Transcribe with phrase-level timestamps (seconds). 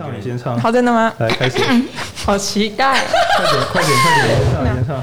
[0.00, 0.58] 唱，你先唱。
[0.58, 1.12] 好，真的吗？
[1.18, 1.58] 来，开始。
[2.24, 3.04] 好期待。
[3.36, 4.96] 快点，快点，快点，你先唱，你先唱。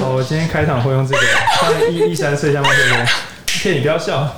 [0.00, 1.20] 哦，我今天开场会用这个。
[1.60, 3.06] 唱一一三四像麦克风。
[3.46, 4.34] 骗你不要笑。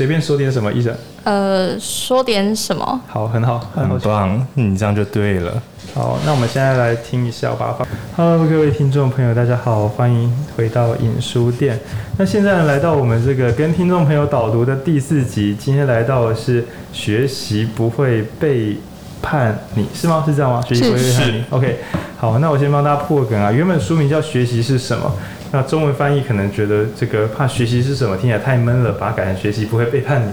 [0.00, 0.96] 随便说点什么，医生。
[1.24, 2.98] 呃，说点什么？
[3.06, 5.62] 好，很好，很好，棒，你这样就对了。
[5.92, 7.76] 好，那我们现在来听一下吧。
[8.16, 11.78] Hello，各位听众朋友，大家好，欢迎回到影书店。
[12.16, 18.78] 那现在来到我们这个跟听众朋友导读的第四集，今天来到的是学习不会背
[19.20, 20.24] 叛你，是吗？
[20.24, 20.62] 是这样吗？
[20.66, 21.44] 学习不会背叛你。
[21.50, 21.76] OK，
[22.16, 23.52] 好，那我先帮大家破梗啊。
[23.52, 25.04] 原本书名叫《学习是什么》。
[25.52, 30.30] 那中文翻译可能觉得这个怕学习是什么，听起来太闷了，把它改成学习不会背叛你。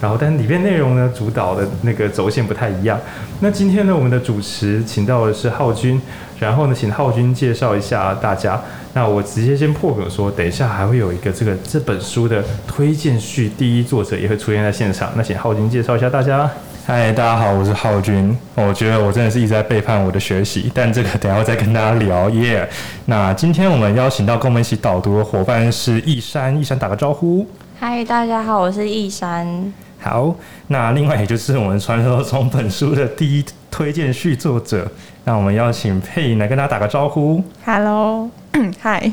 [0.00, 3.00] 然后，但里面内容呢，主导的那个轴线不太一样。
[3.40, 6.00] 那今天呢，我们的主持请到的是浩君，
[6.38, 8.60] 然后呢，请浩君介绍一下大家。
[8.92, 15.12] 那我直接先破梗说，等一下还会有一个这个这本书的推荐序，第一作者也会出现在现场。
[15.16, 16.50] 那请浩君介绍一下大家。
[16.88, 18.38] 嗨，大家好，我是浩君。
[18.54, 22.64] 我觉得我真的是一直在背叛我的学习，但这个等一下再跟大家聊耶。
[22.64, 22.68] Yeah!
[23.06, 27.44] 那今天我们邀请到跟我们一起导读的伙伴是易山，易山打个招呼。
[27.80, 29.72] 嗨，大家好，我是易山。
[29.98, 30.32] 好，
[30.68, 34.88] 那另外也就是我们传说中本书的第一推荐序作者，
[35.24, 37.42] 那我们邀请佩颖来跟大家打个招呼。
[37.64, 38.30] Hello，
[38.78, 39.10] 嗨。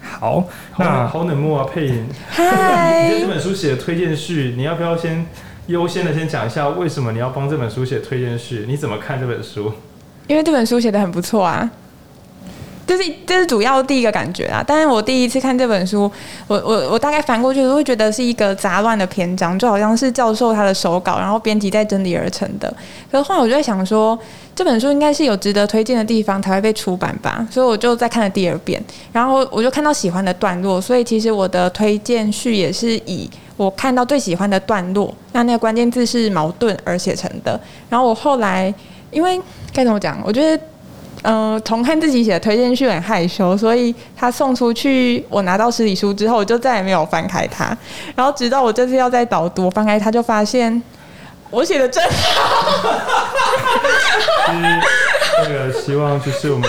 [0.00, 0.44] 好，
[0.78, 2.08] 那好冷漠啊，佩颖。
[2.30, 3.04] 嗨。
[3.04, 5.26] 你对这本书写的推荐序，你要不要先？
[5.70, 8.64] 优先的先讲一下为什么你要帮这本书写推荐序？
[8.68, 9.72] 你怎么看这本书？
[10.26, 11.68] 因为这本书写的很不错啊，
[12.86, 14.64] 这是这是主要第一个感觉啊。
[14.66, 16.10] 但是我第一次看这本书，
[16.48, 22.72] 我我我大概翻过去，我会觉得是一个杂乱的篇章，就好像是教授他的手稿，然后编辑在整理而成的。
[23.10, 24.18] 可是后来我就在想说，
[24.54, 28.82] 这本书应该是有值得推荐的地方才会被出版吧，所以我就再看了第二遍，
[29.12, 33.30] 然后我就看到喜欢的段落，所以其实我的推荐序也是以。
[33.60, 37.60] 我看到最喜欢的段落，那那个关键字是矛盾而写成的。
[37.90, 38.72] 然后我后来，
[39.10, 39.38] 因为
[39.70, 40.18] 该怎么讲？
[40.24, 40.62] 我觉得，
[41.24, 47.76] 嗯、呃，重看自己写的推荐序很害羞，所以他送出去，我拿到实体书之后，我就再也没有翻开它。
[48.16, 50.82] 然后直到我这次要再导读，我翻开它就发现
[51.50, 52.82] 我写的真好。
[54.46, 54.80] 就是
[55.42, 56.66] 那个希望，就是我们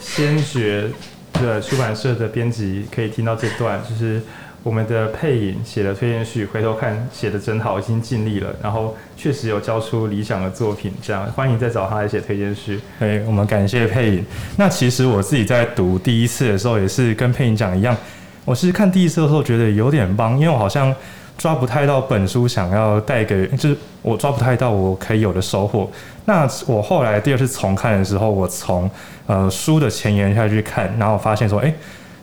[0.00, 0.88] 先觉
[1.32, 4.22] 的出版社的编辑可以听到这段，就是。
[4.64, 12.80] 我们的配影写的推荐序，回头看写的真好，已经尽力了，然后确实有交出理想的作品，这样欢迎再找他来写推荐序。
[13.00, 14.24] 对，我们感谢配影。
[14.56, 17.96] 那其实我自己在读第一次的时候，也是跟配影讲一样，
[18.44, 20.94] 我是看第一次的时候觉得有点懵，因为我好像
[21.36, 25.90] 抓不太到本书想要带给，就是我抓不太到我可以有的收获。
[26.24, 28.88] 那我后来第二次重看的时候，我从
[29.26, 31.74] 呃书的前言下去看，然后发现说，哎。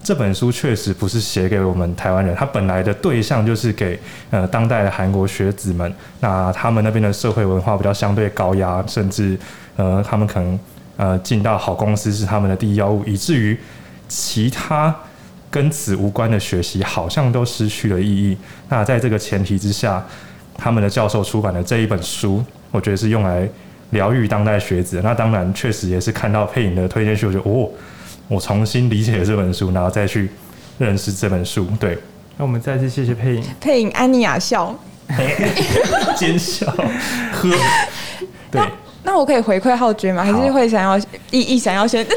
[0.10, 4.00] 这本书确实不是写给我们台湾人，它本来的对象就是给
[4.32, 5.94] 呃当代的韩国学子们。
[6.20, 9.38] 那他们那边的社会文化比较相对高压，甚至
[9.76, 10.60] 呃他们可能
[10.98, 13.56] 呃进到好公司是他们的第一要务，以至于
[14.08, 14.96] 其他
[15.52, 18.36] 跟此无关的学习好像都失去了意义。
[18.68, 20.04] 那在这个前提之下，
[20.58, 23.48] 他们的教授出版的这一本书，我觉得是用来
[23.92, 25.00] 疗愈当代学子。
[25.04, 27.70] 那当然确实也是看到佩影的推荐序，我觉得哦。
[28.30, 30.30] 我重新理解了这本书，然后再去
[30.78, 31.68] 认识这本书。
[31.80, 31.98] 对，
[32.38, 34.74] 那我们再次谢谢配音，配音安妮亚笑，
[36.16, 37.50] 奸笑，呵。
[38.52, 38.62] 对，
[39.04, 40.24] 那，我可以回馈浩君吗？
[40.24, 40.98] 还是会想要
[41.32, 42.04] 一一想要先？
[42.04, 42.08] 你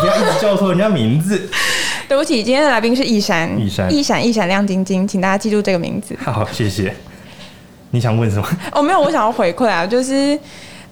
[0.00, 1.48] 不要一直叫错人家名字。
[2.08, 6.16] 对不起，今天的来宾是易珊，易珊，一闪一闪亮晶晶，请大家记住这个名字。
[6.24, 6.94] 好，谢谢。
[7.90, 8.48] 你想问什么？
[8.72, 10.38] 哦，没有，我想要回馈啊，就是。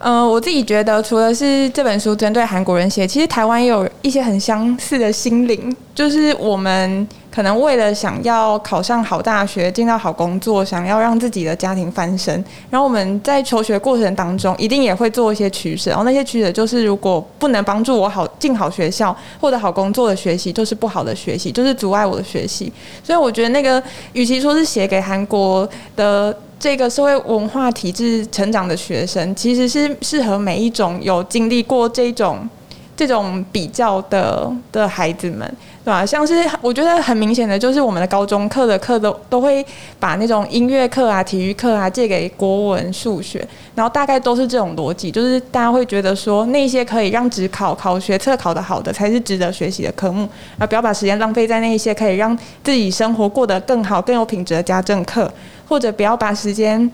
[0.01, 12.33] 嗯、我自己觉得，除了是这本书针对韩国人写，其实台湾也有一些很相似的心灵，就是我们可能为了想要考上好大学、进到好工作，想要让自己的家庭翻身，
[12.71, 22.73] 然后我们在求学过程当中，一定也会做一些取舍，然后那些取舍就是，如果不能帮助我好进好学校或者好工作的学习，就是不好的学习，就是阻碍我的学习。
[23.03, 23.83] 所以我觉得那个，
[24.13, 26.35] 与其说是写给韩国的。
[26.61, 32.49] 这个社会文化体制成长的学生，其实是适合每一种有经历过这种
[32.97, 35.41] 这种比较的的孩子们，
[35.85, 36.05] 对吧？
[36.05, 39.65] 像是我觉得很明显的，就是我们的高中课的课都都会
[40.01, 43.47] 把那种音乐课啊、体育课啊借给国文、数学，
[43.77, 50.29] 然后大概都是这种逻辑，就是大家会觉得说，那些可以让只考考学测考得好的才是值得学习的科目，
[50.59, 55.33] 而不要把时间浪费在那一些可以让自己生活过得更好、更有品质的家政课。
[55.69, 56.91] 或者不要把时间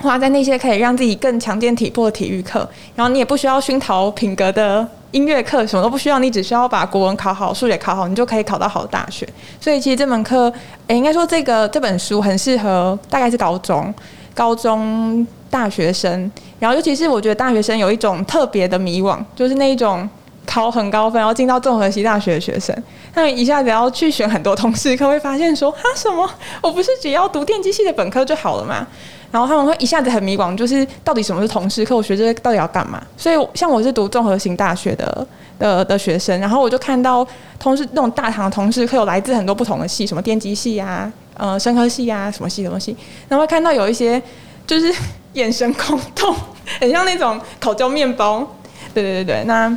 [0.00, 9.28] 花在那些可以让自己更强健体魄的体育课，然后你也不需要熏陶品格的音乐课什么都不需要，你只需要把国文考好、数学考好，你就可以考到好的大学。
[9.60, 10.52] 所以其实这门课，
[10.86, 13.92] 诶，应该说这个这本书很适合大概是高中、
[14.34, 16.30] 高中大学生。
[16.60, 20.08] 然后尤其是我觉得大学生有一种特别的迷惘，就是那一种
[20.48, 22.74] 考很高分，然后进到综合系大学的学生，
[23.14, 26.28] 他们一下子要去选很多通识课，会发现说，啊什么？
[26.62, 28.86] 我不是只要读电机系的本科就好了吗？
[29.30, 31.94] 然后他们会一下子很迷惘，就是到底什么是通识课？
[31.94, 33.02] 我学这个到底要干嘛？
[33.14, 35.26] 所以像我是读综合型大学的
[35.58, 37.26] 的的学生，然后我就看到
[37.58, 42.96] 同事那种大堂的通识课有来自很多不同的系，什么电机系啊，呃，生科系啊，什么系什么系，
[43.28, 44.22] 然后会看到有一些
[44.66, 44.90] 就是
[45.34, 46.34] 眼神空洞，
[46.80, 48.54] 很像那种烤焦面包。
[48.94, 49.70] 对对对对，那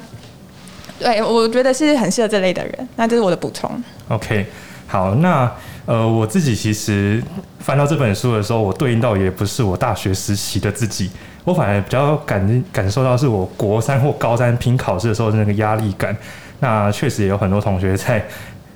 [1.02, 2.90] 对我觉得是很适合这类的人。
[2.96, 3.70] 那这是我的补充。
[4.10, 4.46] OK，
[4.88, 5.52] 好，那。
[5.88, 7.22] 呃，我自己其实
[7.60, 11.10] 翻到这本书的时候，我对应到也不是我大学时期的自己，
[11.44, 16.16] 我反而比较感感受到是我国三或高三拼考试的时候的那个压力感。
[16.60, 18.24] 那确实也有很多同学在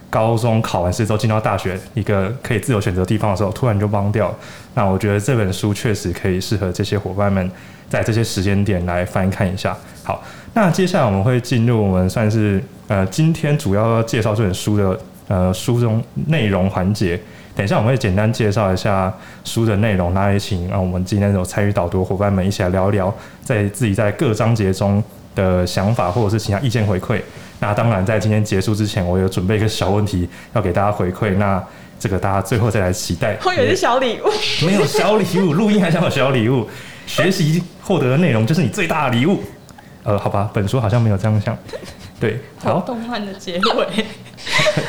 [0.09, 4.35] 高中考完试之后进到大学一个可以自由选择地方的时候，突然就忘掉。
[4.73, 7.49] 那我觉得这本书确实可以适合这些伙伴们
[7.87, 9.77] 在这些时间点来翻看一下。
[10.03, 10.21] 好，
[10.55, 14.99] 那接下来我们会进入我们算是呃今天主要介绍这本书的。
[15.27, 17.19] 呃，书中内容环节，
[17.55, 19.11] 等一下我们会简单介绍一下
[19.43, 23.11] 书的内容，那也请让我们今天有参与导读的伙伴们一起来聊一聊，
[23.43, 25.03] 在自己在各章节中
[25.33, 27.19] 的想法或者是其他意见回馈。
[27.59, 31.59] 那当然，在今天结束之前，我有准备一个小问题要给大家回馈，那
[31.99, 33.35] 这个大家最后再来期待。
[33.43, 34.29] 我以为是小礼物，
[34.63, 36.69] 没有小礼物，录音还想有小礼物，
[37.07, 39.41] 学习获得的内容就是你最大的礼物。
[40.05, 41.57] 呃，好吧，本书好像没有这样想。
[42.17, 44.05] 对，好，动漫的结尾。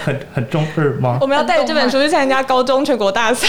[0.05, 1.19] 很很中二吗？
[1.21, 3.49] 我们要带着这本书去参加高中全国大赛，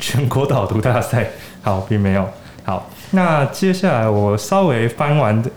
[0.00, 1.30] 全国导读大赛。
[1.62, 2.28] 好，并没有。
[2.64, 5.50] 好，那接下来我稍微翻完的，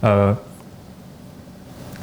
[0.00, 0.36] 呃，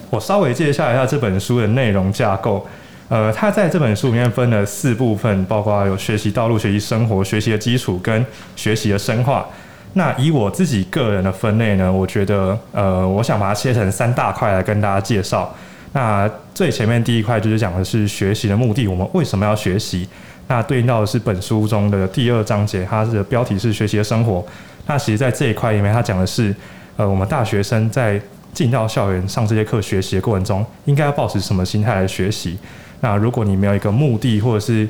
[0.09, 2.67] 我稍微介绍一下这本书的内容架构。
[3.07, 8.25] 呃，它在这本书里面分了四部分，包括有学习道路、学习生活、学习的基础跟
[8.55, 9.45] 学习的深化。
[9.93, 15.53] 那以我自己个人的分类呢，我觉得，呃，我想把它切成三大块来跟大家介绍。
[15.93, 20.07] 那最前面第一块就是讲的是学习的目的，我们为什么要学习？
[20.47, 24.45] 那对应到的是本书中的第二章节，它的标题是学习的生活。
[24.85, 26.55] 那其实，在这一块里面，它讲的是，
[26.97, 28.19] 呃，我们大学生在
[28.53, 32.57] 进到校园上这些课学习的过程中，应该要抱持什么心态来学习？
[33.01, 34.87] 那如果你没有一个目的，或者是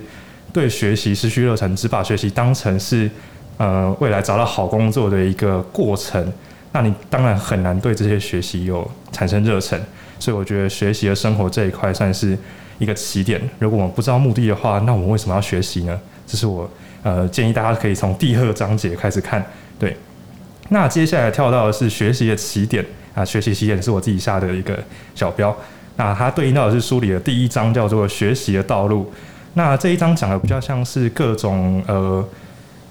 [0.52, 3.10] 对学习失去热忱，只把学习当成是
[3.60, 6.34] 呃未来找到好工作的一个过程，
[6.72, 9.80] 那你当然很难对这些学习有产生热忱。
[10.18, 12.38] 所以我觉得学习的生活这一块算是
[12.78, 13.40] 一个起点。
[13.60, 15.98] 如果我们不知道目的的话，那我们为什么要学习呢？
[16.28, 16.70] 这是我
[17.04, 19.42] 呃建议大家可以从第二章节开始看。
[19.80, 19.96] 对，
[20.68, 22.86] 那接下来跳到的是学习的起点
[23.16, 24.78] 啊，学习起点是我自己下的一个
[25.16, 25.56] 小标。
[25.96, 29.10] 那它对应到的是书里的第一章，叫做学习的道路。
[29.54, 32.24] 那这一章讲的比较像是各种呃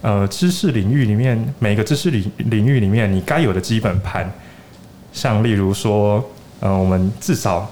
[0.02, 4.32] 呃知识领域里面每个知识领领域里面你该有的基本盘，
[5.12, 6.24] 像例如说。
[6.60, 7.70] 呃，我们至少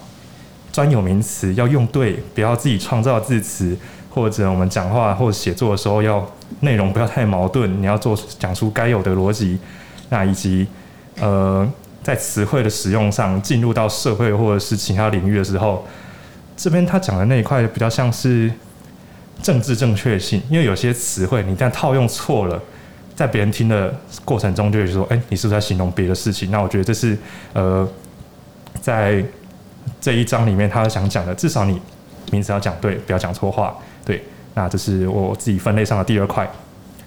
[0.71, 3.77] 专有名词要用对，不要自己创造字词，
[4.09, 6.25] 或者我们讲话或写作的时候要
[6.61, 9.59] 内容不要太矛盾，你要做讲出该有的逻辑。
[10.09, 10.69] 那以及
[11.19, 11.69] 呃，
[12.05, 15.85] 在词汇的使用上，进入到社会或者是其他领域的时候，
[16.57, 18.53] 这边他讲的那一块比较像是
[19.43, 22.61] 政治正确性，因为有些词汇你一旦套用错了，
[23.15, 26.51] 在别人听的过程中就会说，哎，你是不是在形容别的事情？
[26.51, 27.17] 那我觉得这是
[27.53, 27.89] 呃。
[28.83, 29.25] 在
[30.01, 31.81] 这一章里面，他想讲的，至少你
[32.31, 33.75] 名词要讲对，不要讲错话。
[34.05, 36.49] 对，那这是我自己分类上的第二块。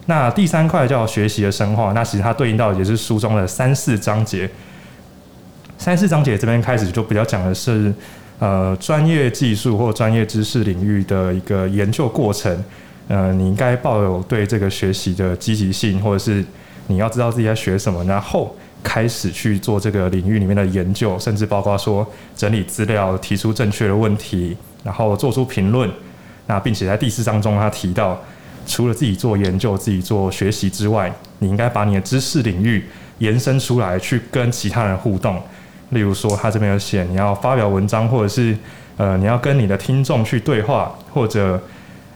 [0.07, 4.49] 那第三块叫学习的深化，那其实它对应到也是书中的三四章节。
[5.77, 7.93] 三四章节这边开始就比较讲的是，
[8.39, 12.63] 呃，专业技术或专业知识领域的一个研究过程。
[13.07, 16.43] 呃，你应该抱有对这个学习的积极性，或者是
[16.87, 18.55] 你要知道自己在学什么，然后。
[18.81, 24.55] 开始去做这个领域里面的研究，甚至包括说整理资料、提出正确的问题，
[24.85, 25.91] 然后做出评论。
[26.47, 28.17] 那并且在第四章中，他提到，
[28.65, 32.85] 除了自己做研究、自己做学习之外，你应该把你的知识领域
[33.17, 35.37] 延伸出来，去跟其他人互动。
[35.89, 38.57] 例如说，他这边有写，你要发表文章，或者是
[38.97, 41.61] 呃，你要跟你的听众去对话，或者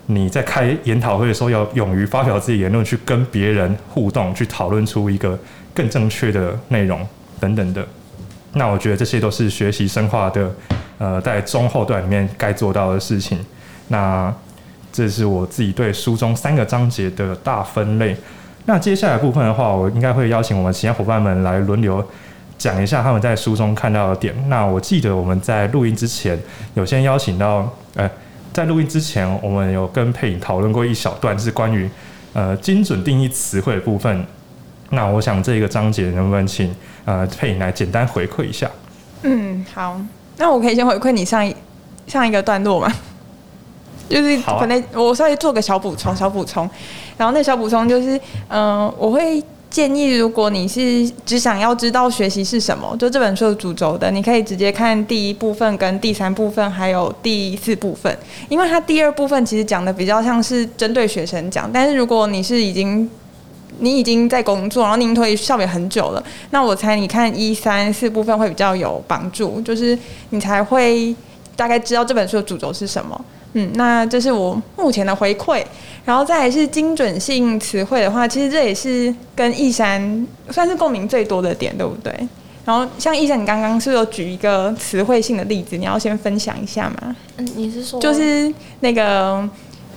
[0.08, 5.38] 你在开研讨会的时候，要勇于发表自己言论，去跟别人互动，去讨论出一个。
[5.75, 7.03] 更正确的内容
[7.39, 7.84] 等等的，
[8.51, 10.48] 那我觉得这些都是学习深化的，
[11.00, 13.39] 呃，在中后段里面该做到的事情。
[13.88, 14.32] 那
[14.92, 18.15] 这是我自己对书中三个章节的大分类。
[18.68, 22.08] 那接下来部分的话，我应该会邀请我们其他伙伴们来轮流
[22.63, 24.34] 讲一下他们在书中看到的点。
[24.48, 26.39] 那我记得我们在录音之前
[26.75, 28.10] 有先邀请到，呃，
[28.53, 31.89] 在录音之前我们有跟佩影讨论过一小段，是关于
[32.32, 34.25] 呃精准定义词汇的部分。
[34.91, 38.72] 那我想这个章节能不能请呃佩影来简单回馈一下？
[39.24, 40.00] 嗯，好，
[40.38, 41.53] 那我可以先回馈你上一
[42.08, 42.89] 上一个段落吗？
[44.08, 46.70] 就是可能我稍微做个小补充，小补充。
[47.17, 48.15] 然后那小补充就是，
[48.48, 49.43] 嗯、呃，我会
[49.74, 58.15] 建议，如果你是只想要知道学习是什么，就这本书的主轴的，你可以直接看第一部分、跟第三部分，还有第四部分，
[58.50, 61.68] 因为它第二部分其实讲的比较像是针对学生讲。
[61.74, 63.10] 但是如果你是已经
[63.80, 69.98] 你已经在工作，然后您脱离校园很久了，那我猜你看一三四部分会比较有帮助，就是
[70.30, 71.15] 你才会
[71.56, 73.20] 大概知道这本书的主轴是什么。
[73.53, 75.63] 嗯，那这是我目前的回馈，
[76.03, 82.12] 然后再来是精准性词汇的话，其实这也是跟易山算是共鸣最多的点，对不对？
[82.65, 87.15] 然后像易山，你刚刚是有举一个词汇性的例子，你要先分享一下吗？
[87.38, 89.48] 嗯，你是说就是那个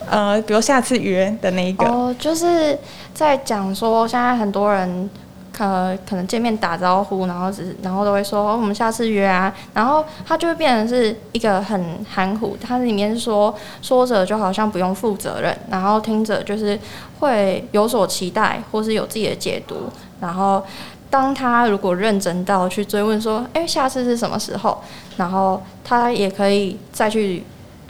[0.08, 2.78] 呃，比如下次约的那一个哦，就是
[3.14, 5.10] 在讲说现在很多人。
[5.58, 16.78] 呃，可能见面打招呼，然后只是，然后都会说，我们下次约啊，然后他就会变成是一个很含糊，他里面说说着就好像不用负责任，然后听着就是
[17.20, 20.62] 会有所期待，或是有自己的解读，然后
[21.08, 24.82] 当他如果认真到去追问说，哎，下次是什么时候，
[25.16, 27.42] 然后他也可以再去。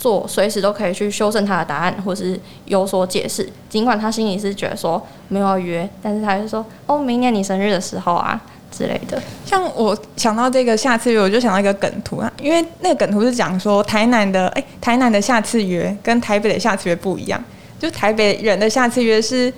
[0.07, 3.49] 做随时都可以去修正他的答案，或是有所解释。
[3.69, 17.45] 尽管他心里是觉得说没有要约，但是他就说：“哦，明年你生日的时候啊之类的。”像我想到这个下次约，我就想到一个梗图啊，因为那个梗图是讲说台南的哎、台南的下次约跟台北的下次约不一样，
[17.81, 19.53] 就台北人的下次约是。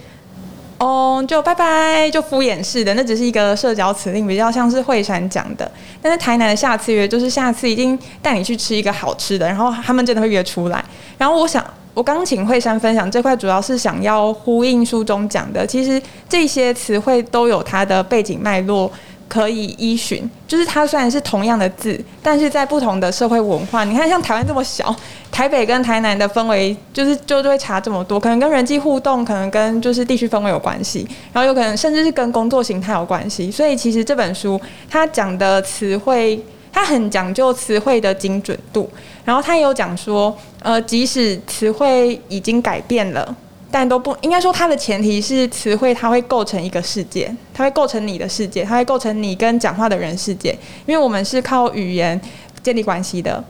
[0.78, 5.68] 哦，就拜拜，就敷衍式的，那只是一个社交辞令，比较像是惠山讲的。
[6.00, 10.84] 但是台南的下次约，就是下次一定带你去吃一个好吃的，然后他们真的会约出来。
[11.18, 18.88] 然后我想，我刚请惠山分享这块，主要是想要呼应书中讲的，其实这些词汇都有它的背景脉络。
[19.28, 24.94] 可以依循，就是它虽然是同样的字，但是在不同的社会文化，你看像台湾这么小，
[25.30, 33.50] 台北跟台南的氛围就是就会差这么多，可能跟人际互动，可能跟就是地区氛围有关系，然后有可能甚至是跟工作形态有关系。
[33.50, 36.42] 所以其实这本书它讲的词汇，
[36.72, 38.88] 它很讲究词汇的精准度，
[39.24, 43.36] 然后它也有讲说，呃，即使词汇已经改变了。
[43.70, 50.56] 但都不应该说，它的前提是词汇，它会构成一个世界，它会构成你的世界，它会构成你跟讲话的人世界。
[50.86, 52.18] 因为我们是靠语言
[52.62, 53.44] 建立关系的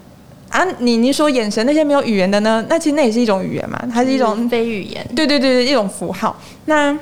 [0.49, 0.65] 啊。
[0.81, 2.67] 你你说眼神那些没有语言的呢？
[2.69, 5.07] 那其实那也是一种语言嘛，它是一种非语言。
[5.15, 6.37] 对对对对，一种符号。
[6.65, 6.99] 那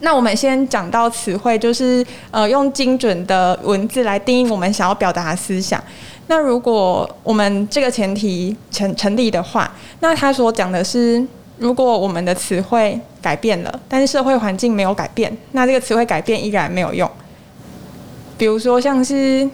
[0.00, 5.82] 那我们先讲到词汇，就是呃，用精准的文字来定义我们想要表达的思想。
[6.26, 11.26] 那如果我们这个前提成成立的话，那他所讲的是。
[11.60, 17.08] 如果我们的词汇改变了，但是社会环境没有改变，那这个词汇改变依然没有用。
[18.38, 19.46] 比如说，像是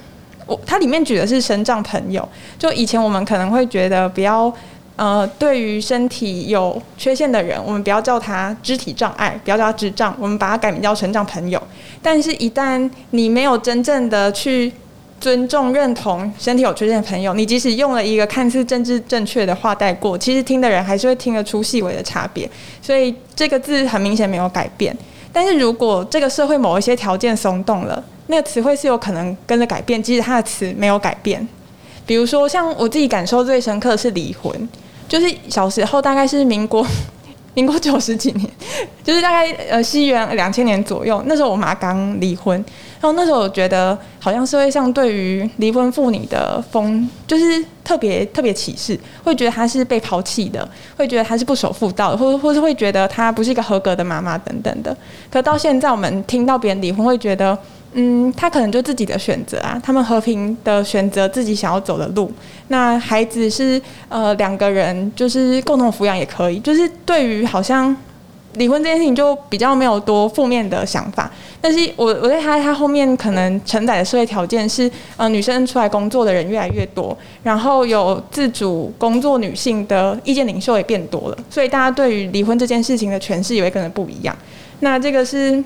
[0.47, 4.53] 我它里面举的是身障朋友，就以前我们可能会觉得不要
[4.95, 11.61] 呃，对于身体有缺陷的人，我们不要叫他肢体障碍，不要叫他智障，我们把它改名叫成长朋友。
[12.01, 14.73] 但是，一旦你没有真正的去
[15.21, 22.49] 尊重、认同身体有缺陷的朋友，你即使用了一个看似政治正确的话带过，其实听的人还是会听得出细微的差别。
[22.83, 24.97] 所以这个字很明显没有改变。
[25.33, 31.47] 但是如果这个社会某一些条件松动了，那个词汇是有可能跟着改变，即使它的词没有改变。
[32.07, 34.69] 比如说，像我自己感受最深刻的是离婚，
[35.09, 36.87] 就是小时候大概是民国。
[37.57, 38.47] 民国九十几年，
[39.03, 42.63] 就是大概呃西元两千年左右，那时候我妈刚离婚，
[43.01, 54.97] 然后那时候我觉得好像社会上对于离婚妇女的风就是特别特别歧视，会觉得她是被抛弃的，会觉得她是不守妇道的，或或是会觉得她不是一个合格的妈妈等等的。
[55.31, 57.57] 可到现在我们听到别人离婚，会觉得。
[57.99, 62.31] 嗯，他可能就自己的选择啊，他们和平的选择自己想要走的路。
[62.69, 66.61] 那孩子是呃两个人，就是共同抚养也可以。
[66.61, 67.97] 就是对于好像
[68.57, 71.31] 离婚这件事情，就比较没有多负面的想法。
[71.61, 84.37] 但是我我在他他后面可能承载的社会条件是，呃，女生出来工作的人越来越多，然后有自主工作女性的意见领袖也变多了，所以大家对于离婚这件事情的诠释也会跟着不一样。
[84.81, 85.63] 那这个是。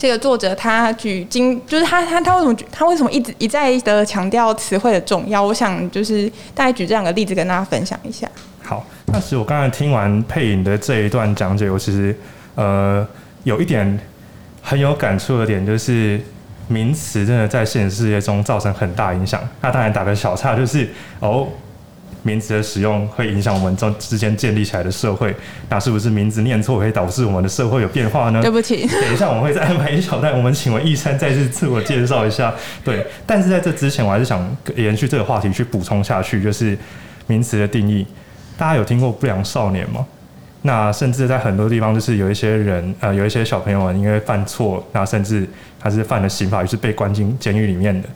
[0.00, 5.42] 这个作者他举经，就是他他他为什么他为什么一直一再的强调词汇的重要？
[5.42, 8.30] 我想就是大概举这两个例子跟大家分享一下。
[8.62, 12.14] 好，那其实我刚才听完配音的这一段讲解，我其实
[12.54, 13.06] 呃
[13.44, 13.98] 有一点
[14.62, 16.20] 很有感触的点，就是
[16.68, 19.40] 名词真的在现实世界中造成很大影响。
[19.60, 20.88] 那当然打个小岔，就是
[21.20, 21.48] 哦。
[22.24, 25.34] 名词的使用会影响我们中之间建立起来的社会，
[25.68, 28.42] 那是不是名字念错可以导致我们的社会有变化呢？
[28.42, 32.52] 对不起，等一下我们会再安排一小段，我们请文义山再次自我介绍一下。
[32.84, 36.76] 对， 但是在这之前，我还是想延续这个话题去补充下去，就是
[37.28, 38.04] 名词的定义。
[38.58, 40.04] 大家有听过不良少年吗？
[40.60, 45.48] 那甚至在很多地方，就是有一些人，呃，有一些小朋友们因为犯错，那甚至
[45.80, 48.06] 他是犯了刑法，于是被关进监狱里面的。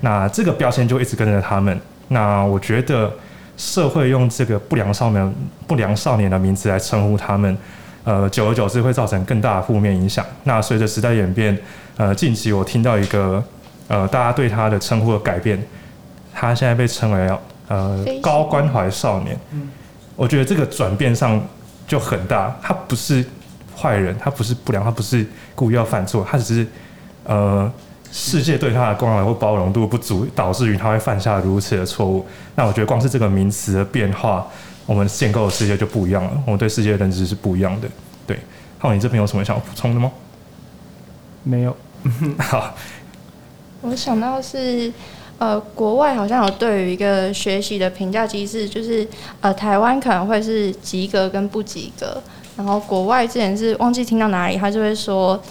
[0.00, 1.80] 那这个标签就一直跟着他们。
[2.08, 3.12] 那我觉得。
[3.56, 5.34] 社会用这个不良少年、
[5.66, 7.54] 不良少年的名字来称呼他们，
[8.04, 10.24] 呃，久而久之会造成更大的负面影响。
[10.44, 11.54] 那随着时代演变，
[11.98, 13.44] 呃，近期我听到一个，
[13.88, 15.62] 呃，大家对他的称呼的改变，
[16.32, 17.38] 他现在被称为
[17.68, 19.38] 呃高关怀少年。
[20.20, 21.40] 我觉得这个转变上
[21.88, 23.24] 就很大，他不是
[23.74, 26.66] 坏人，他不是不良，他不是故意要犯错，他只是
[27.24, 27.72] 呃。
[28.12, 32.26] 世界对他的关怀或包容度不足，导致于他会犯下如此的错误。
[32.56, 34.44] 那我觉得光是这个名词的变化，
[34.84, 36.32] 我们建构的世界就不一样了。
[36.44, 37.86] 我们对世界的认知是不一样的。
[38.26, 38.36] 对，
[38.80, 40.10] 浩，你这边有什么想要补充的吗？
[41.44, 41.76] 没有。
[42.40, 42.74] 好，
[43.82, 44.92] 我想到是，
[45.40, 49.04] 呃，国外好像有对于一个学习的评价机制，就是
[49.40, 52.22] 呃，台湾可能会是及格跟不及格，
[52.56, 55.42] 然后国外之前是忘记听到哪里，他就会说。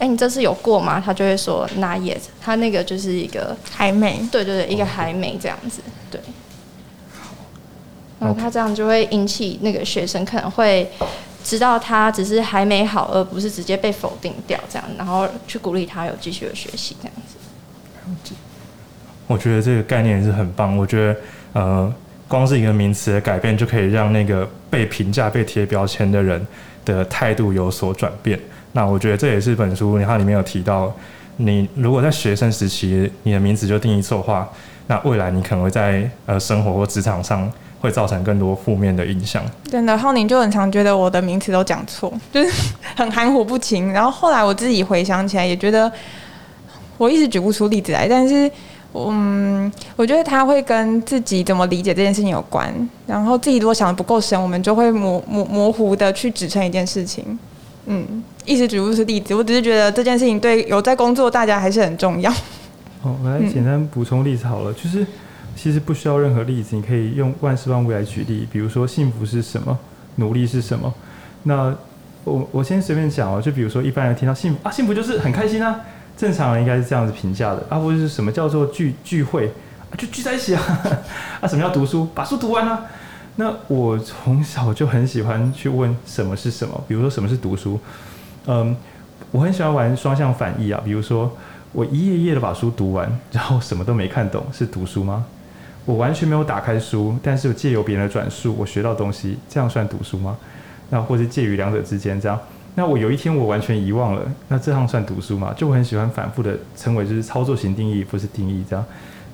[0.00, 0.98] 哎、欸，你这次有过吗？
[0.98, 4.18] 他就会说 not yet，他那个就是一个还没。
[4.32, 5.82] 对对对，一个还没这样子。
[6.10, 6.18] 对。
[8.18, 10.90] 然后他这样就会引起那个学生可能会
[11.44, 18.34] 知道他只是还没好，而不是直接被否定掉这样，然后去鼓励他有继续的学习这样子。
[19.30, 20.76] 我觉得这个概念也是很棒。
[20.76, 21.16] 我觉得
[21.52, 21.94] 呃，
[22.26, 26.44] 光是一个名词的改变，就可以让那个被评价、被贴标签的人
[26.84, 28.36] 的态度有所转变。
[28.72, 30.92] 那我觉得这也是本书它里面有提到，
[31.36, 34.48] 你如果在学生时期你的名字就定义错话，
[34.88, 37.48] 那未来你可能会在呃生活或职场上
[37.80, 39.44] 会造成更多负面的影响。
[39.70, 43.92] 真的，浩宁就很常觉得我的名词都讲错，就是 很含糊不清。
[43.92, 45.90] 然后后来我自己回想起来，也觉得
[46.98, 48.50] 我一直举不出例子来，但是
[48.92, 52.74] 嗯，我觉得他会跟自己怎么理解这件事情有关。
[53.06, 57.38] 然后自己如果想得不够深，我们就会模模模糊的去指称一件事情。
[57.86, 62.30] 嗯，一直举不出例子，我只是觉得这件事情对有在工作大家还是很重要。
[63.02, 65.06] 哦，我来简单补充例子好了，就是
[65.56, 68.46] 其实不需要任何例子，你可以用万事万物来举例。
[68.52, 69.78] 比如说幸福是什么，
[70.16, 70.92] 努力是什么。
[71.44, 71.74] 那
[72.24, 75.80] 我我先随便讲哦，就比如说一般人听到幸福啊，幸福就是很开心啊，
[76.20, 77.64] 正常人应该是这样子评价的。
[77.70, 79.46] 啊，或者是什么叫做聚聚会？
[79.90, 80.62] 啊，就聚在一起啊，
[81.40, 82.84] 啊，什么叫读书，把书读完啊。
[83.36, 87.80] 那我从小就很喜欢去问什么是什么，比如说什么是读书，
[88.46, 88.76] 嗯，
[89.30, 91.34] 我很喜欢玩双向反义啊，比如说
[91.72, 95.24] 我一页页的把书读完，然后什么都没看懂，是读书吗？
[95.86, 100.36] 我完全没有打开书，但是我借由别人的转述，我学到东西，这样算读书吗？
[100.90, 102.38] 那或是介于两者之间这样，
[102.74, 105.52] 那我有一天我完全遗忘了，那这样算读书吗？
[105.56, 108.84] 就我很喜欢反复的称为就是操作型定义，不是定义这样。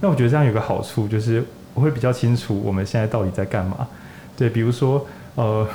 [0.00, 1.44] 那我觉得这样有个好处就是。
[1.76, 3.86] 我会比较清楚我们现在到底在干嘛，
[4.34, 5.68] 对，比如说，呃，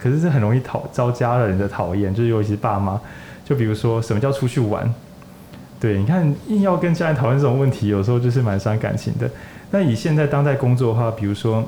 [0.00, 2.98] 可是这很容易讨招家人的讨厌，就是尤其是爸妈，
[3.44, 4.90] 就比如说什么叫出去玩，
[5.78, 9.30] 对，你看硬要跟家人讨论这种问题，有时候就是蛮伤感情的。
[9.70, 11.62] 那以现在当代工作的话，比如说，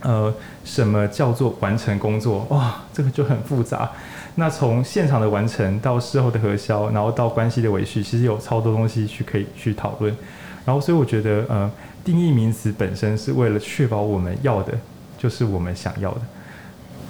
[0.00, 0.32] 呃，
[0.64, 2.46] 什么叫做完成工作？
[2.48, 3.90] 哇，这个就很复杂。
[4.38, 10.16] 那从现场的完成到事后的核销，然后到关系的维系，其实有超多东西去可以去讨论。
[10.64, 11.70] 然后，所以我觉得，呃。
[12.04, 14.72] 定义名词本身是为了确保我们要的
[15.18, 16.20] 就是我们想要的，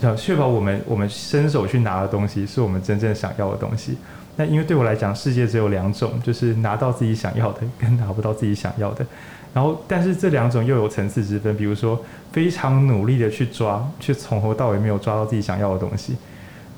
[0.01, 3.97] 要确保我们我们伸手去拿的东西是我们真正想要的东西。
[4.35, 9.07] 那因为对我来讲，世界只有两种，就是拿到自己想要的跟拿不到自己想要的。
[9.55, 11.57] 然后，但是这两种又有层次之分。
[11.57, 16.17] 比如说，非常努力的去抓，却从头到尾没有抓到自己想要的东西，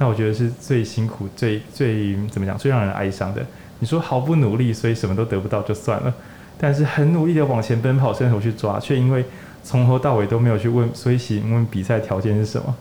[0.01, 3.45] 那我觉得是最辛苦、最最怎么讲、最让人哀伤的。
[3.81, 6.13] 你说毫不努力，所以什么都得不到就算了。
[6.57, 9.23] 但是很努力的往前奔跑，伸手去抓，却因为
[9.63, 12.75] 从头到尾都没有去问，所以请问比赛条件是什么？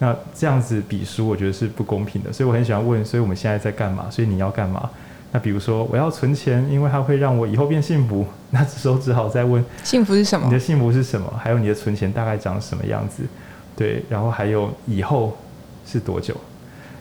[0.00, 2.30] 那这样子比输，我觉得是不公平的。
[2.30, 4.08] 所以我很喜欢问，所以我们现在在干嘛？
[4.10, 4.90] 所以你要干嘛？
[5.32, 8.26] 那比如说我要存钱，因为它会让我以后变幸福。
[8.52, 10.46] 那这时候只好再问，幸福是什么？
[10.46, 11.32] 你的幸福是什么？
[11.42, 13.22] 还有你的存钱大概长什么样子？
[13.74, 15.34] 对，然后还有以后
[15.86, 16.34] 是多久？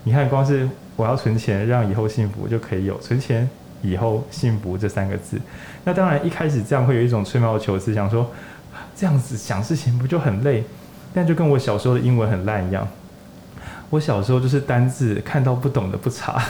[0.09, 3.47] 你看，光是我要存钱，让以后幸福就可以有存钱。
[3.83, 5.39] 以后幸福这三个字，
[5.83, 8.27] 那当然一开始这样会有一种吹毛求疵，想说
[8.95, 10.63] 这样子想事情不就很累？
[11.13, 12.87] 但就跟我小时候的英文很烂一样，
[13.91, 16.41] 我小时候就是单字看到不懂的不查，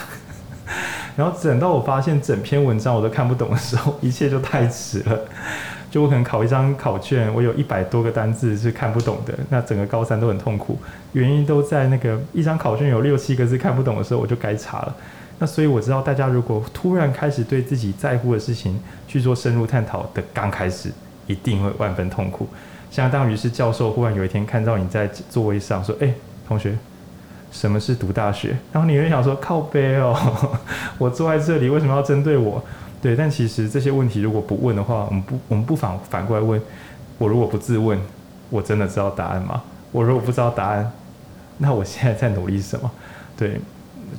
[1.17, 5.19] 然后等到我发现整篇文章我都看不懂的时候，一切就太迟了。
[5.89, 10.77] 就我可能考一张考卷，我有一百多个单字是看不懂的，那整个高三都很痛苦，
[11.13, 14.95] 原因都在那个一张考卷有六七个字看不懂的时候，我就该查了。
[15.39, 20.91] 那所以我知道，大家如果突然开始对自己在乎的事情去做深入探讨的刚开始，
[21.27, 22.47] 一定会万分痛苦。
[22.91, 26.13] 相当于是教授忽然有一天看到你在座位上说：“哎，
[26.47, 26.77] 同学，
[27.51, 30.15] 什么是读大学？”然后你会想说：“靠背哦，
[30.99, 32.61] 我坐在这里为什么要针对我？”
[33.01, 36.61] 对，但其实这些问题如果不问的话，我们不，我们不妨反过来问：
[37.17, 37.97] 我如果不自问，
[38.49, 39.61] 我真的知道答案吗？
[39.91, 40.91] 我如果不知道答案，
[41.57, 42.91] 那我现在在努力什么？
[43.37, 43.59] 对，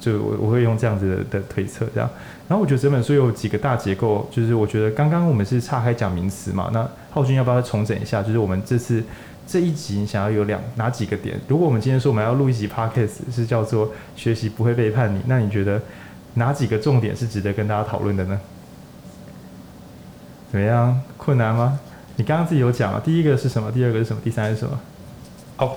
[0.00, 2.08] 就我我会用这样子的的推测这样。
[2.48, 8.22] 然后我觉得这本书有几个大结构，就是我觉得刚刚我们是岔开讲名词嘛，那浩君要不要重整一下？
[8.22, 9.04] 就是我们这次
[9.46, 11.38] 这一集你想要有两哪几个点？
[11.46, 15.80] 如果我们今天说我们要录一集 podcast 是叫做学习不会背叛你，那你觉得
[16.34, 18.40] 哪几个重点是值得跟大家讨论的呢？
[20.50, 21.00] 怎么样？
[21.16, 21.78] 困难吗？
[22.16, 23.00] 你刚刚自己有讲啊。
[23.04, 23.70] 第一个是什么？
[23.70, 24.20] 第二个是什么？
[24.24, 24.78] 第三是什么？
[25.58, 25.76] 哦，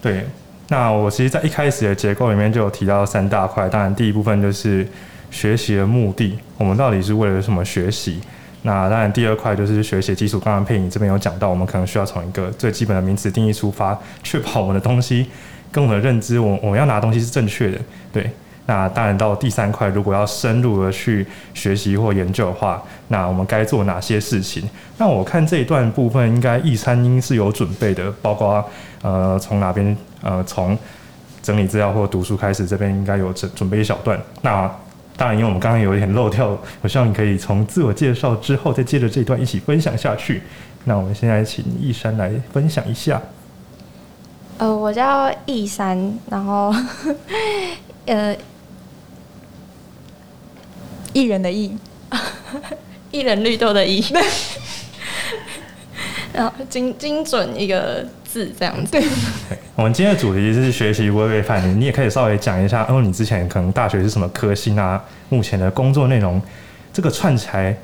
[0.00, 0.24] 对。
[0.68, 3.68] 那我其实，在一开始的结构里面就有提到三大块。
[3.68, 4.86] 当然，第一部分就是
[5.30, 8.20] 学习的目的，我们到底是为了什么学习？
[8.62, 10.38] 那当然，第二块就是学习基础。
[10.38, 15.26] 刚刚佩颖这边有讲到，我们可能需要从一个最基本的名词定义出发，确保我们的东西
[15.72, 17.78] 跟我们的认知，我我们要拿东西是正确的。
[18.12, 18.30] 对。
[18.68, 24.68] 那当然，到第三块，如果要深入的去学习或研究的话，那我们该做哪些事情？
[24.98, 28.62] 那我看这一段部分，应该易餐应是有准备的，包括
[29.00, 30.76] 呃，从哪边呃，从
[31.42, 34.20] 整理资料或读书开始，这边应该有准准备一小段。
[34.42, 34.70] 那
[35.16, 40.42] 当然，因为我们刚刚有一点漏掉，我希望你可以从自我介绍之后，再接着这一段一起分享下去。
[40.84, 43.18] 那我们现在请易珊来分享一下。
[44.58, 46.70] 呃，我叫易珊，然后
[48.04, 48.36] 呃。
[51.18, 51.76] 艺人的艺，
[53.10, 54.04] 艺人绿豆的艺，
[56.32, 58.92] 然后精精准一个字这样子。
[58.92, 59.02] 对，
[59.74, 65.02] 我们今天的主题是学习不会背叛你，你也可以稍微讲一下，哦，你之前可能大学是什么科系啊？
[65.28, 66.40] 目前的工作内容，
[66.92, 67.76] 这个串起来，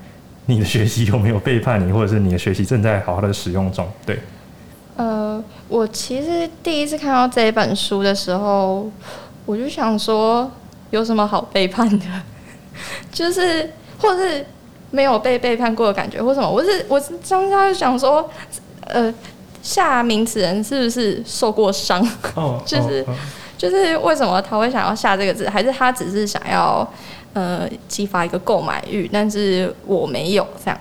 [0.47, 3.85] 你的学习有没有背叛你，或者是你的学习正在好好的使用中？
[4.07, 4.21] 对。
[4.95, 8.89] 呃，我其实第一次看到这一本书的时候，
[9.45, 10.49] 我就想说，
[10.91, 12.07] 有什么好背叛的？
[13.13, 14.45] 就是，或是
[14.91, 16.49] 没有被背叛过的感觉，或什么？
[16.49, 18.31] 我是我刚刚就想说，
[18.87, 19.13] 呃，
[19.63, 22.01] 下名词人是不是受过伤？
[22.37, 23.15] 哦，就是、哦哦、
[23.59, 25.49] 就是为什么他会想要下这个字？
[25.49, 26.89] 还是他只是想要
[27.33, 29.09] 呃激发一个购买欲？
[29.13, 30.79] 但是我没有这样。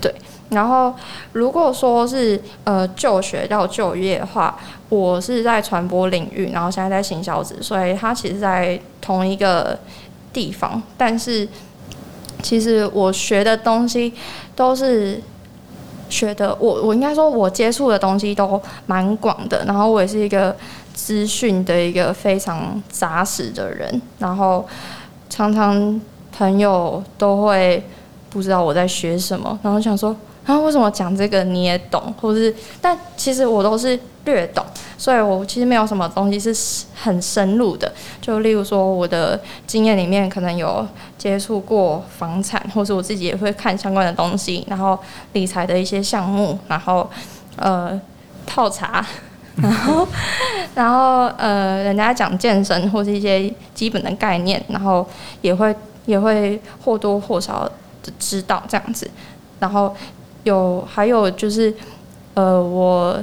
[0.00, 0.14] 对。
[0.50, 0.94] 然后
[1.32, 4.56] 如果说是呃就学到就业的话，
[4.88, 9.76] 我是在传播领域，然后现在在行销职，所以他其实在同一个。
[10.36, 11.48] 地方，但是
[12.42, 14.12] 其实我学的东西
[14.54, 15.18] 都是
[16.10, 19.64] 学的，我我应该说，我接触的东西都蛮广的。
[19.64, 20.54] 然后我也是一个
[20.92, 24.66] 资讯的一个非常扎实的人，然后
[25.30, 25.98] 常常
[26.36, 27.82] 朋友都会
[28.28, 30.14] 不知道我在学什么，然后想说。
[30.44, 32.54] 然后为什么讲这个你也懂，或是？
[32.80, 34.64] 但其实我都是略懂，
[34.98, 37.92] 所以我其实没有什么东西是很深入的。
[38.20, 44.98] 就例如说，我的经验里面可能有接触过房产，或是我自己也会看相关的东西，然后
[45.32, 47.08] 理财的一些项目，然后
[47.56, 48.00] 呃
[48.46, 49.04] 泡茶，
[49.56, 50.08] 然后
[50.74, 55.06] 然后呃人家讲健身或是一些基本的概念，然后
[55.40, 55.74] 也会
[56.06, 57.64] 也会或多或少
[58.02, 59.10] 的知道这样子，
[59.60, 59.94] 然后。
[60.46, 61.74] 有，还有就是，
[62.34, 63.18] 呃，我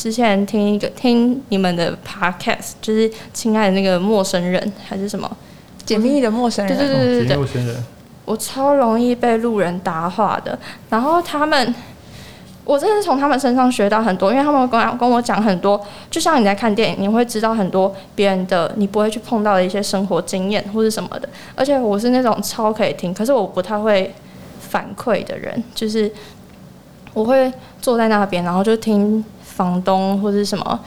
[0.00, 5.30] 之前听一个听你们的 podcast，就是亲爱的那个陌生人还是什么，
[5.84, 7.84] 解密的陌生人，对对对对对，陌生人，
[8.24, 10.58] 我超容易被路人搭话的，
[10.88, 11.74] 然后他们，
[12.64, 15.78] 我真的是从他们身上学到很多，因为他们跟跟我讲很多，
[16.10, 24.14] 就像你在看电影，你会知道很多别人的你不会去碰到的一些生活经验或是什么的，而且我是那种超可以听，可是我不太会
[24.60, 26.10] 反馈的人，就是。
[27.12, 29.22] 我会坐在那边，然后就听
[29.60, 30.80] 房东或者什么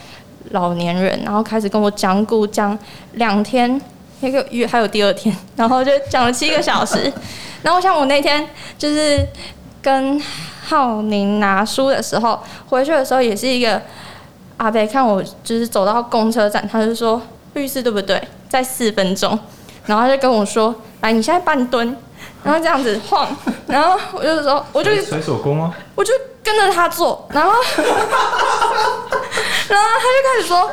[0.49, 2.75] 老年人，然后开始跟我讲故讲
[3.11, 3.79] 两天，
[4.21, 7.13] 那个月还有第二天，然后就讲了七个小时。
[7.61, 9.23] 然后像我那天就是
[9.79, 10.19] 跟
[10.65, 13.79] 浩宁拿书的时候，回去的时候也是一个
[14.57, 17.21] 阿伯看我就是走到公车站，他就说
[17.53, 18.19] 律师对不对？
[18.49, 19.37] 在四分钟，
[19.85, 21.95] 然后他就跟我说，来你现在半蹲。
[22.43, 23.27] 然后这样子晃，
[23.67, 26.11] 然后我就说，我就甩手工啊，我就
[26.43, 27.51] 跟着他做，然后，
[29.69, 30.69] 然后他就开始说，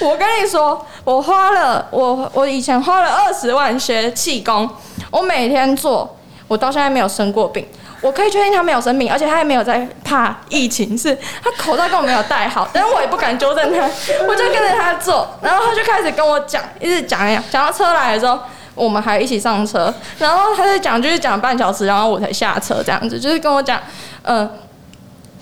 [0.00, 4.68] 我跟你说，我花了我我以前花了二十万学气功，
[5.10, 6.16] 我每天做，
[6.48, 7.66] 我到现在没有生过病。
[8.02, 13.86] 我可以确定他没有生病，而且他也没有在怕疫情，是他口罩根本没有戴好， 但是我也不敢纠正他，
[14.26, 18.38] 我就跟着他做，然后他就开始跟我讲，一直讲讲，讲到车来的时候，
[18.74, 23.78] 我们还一起上车，然后他就讲，就是讲半小时，然后我才下车，这样子，就是跟我讲，
[24.22, 24.50] 嗯、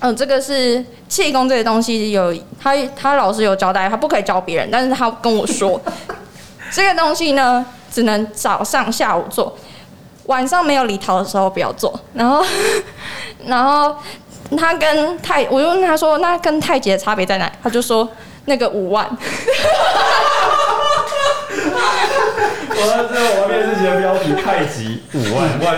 [0.01, 5.79] 嗯、呃，这个是气功这个东西有他他老师有交代，他不可以教别人，但是他跟我说，
[6.71, 9.57] 这个东西呢，只能早上下午做。
[10.25, 12.45] 晚上没有礼桃的时候不要做，然后，
[13.47, 13.95] 然后
[14.55, 17.51] 他跟太，我就问他说，那跟太极的差别在哪？
[17.63, 18.07] 他就说
[18.45, 19.09] 那个五万。
[22.81, 25.77] 我要这个我面试节标题太极五万万，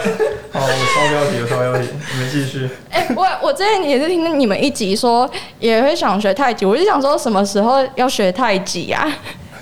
[0.51, 2.69] 好，我超标题，我超标题，你们继续。
[2.91, 9.11] 哎、欸，我我之前也是听你们一集说也会想学太极，我就想说什么时候要学太极啊？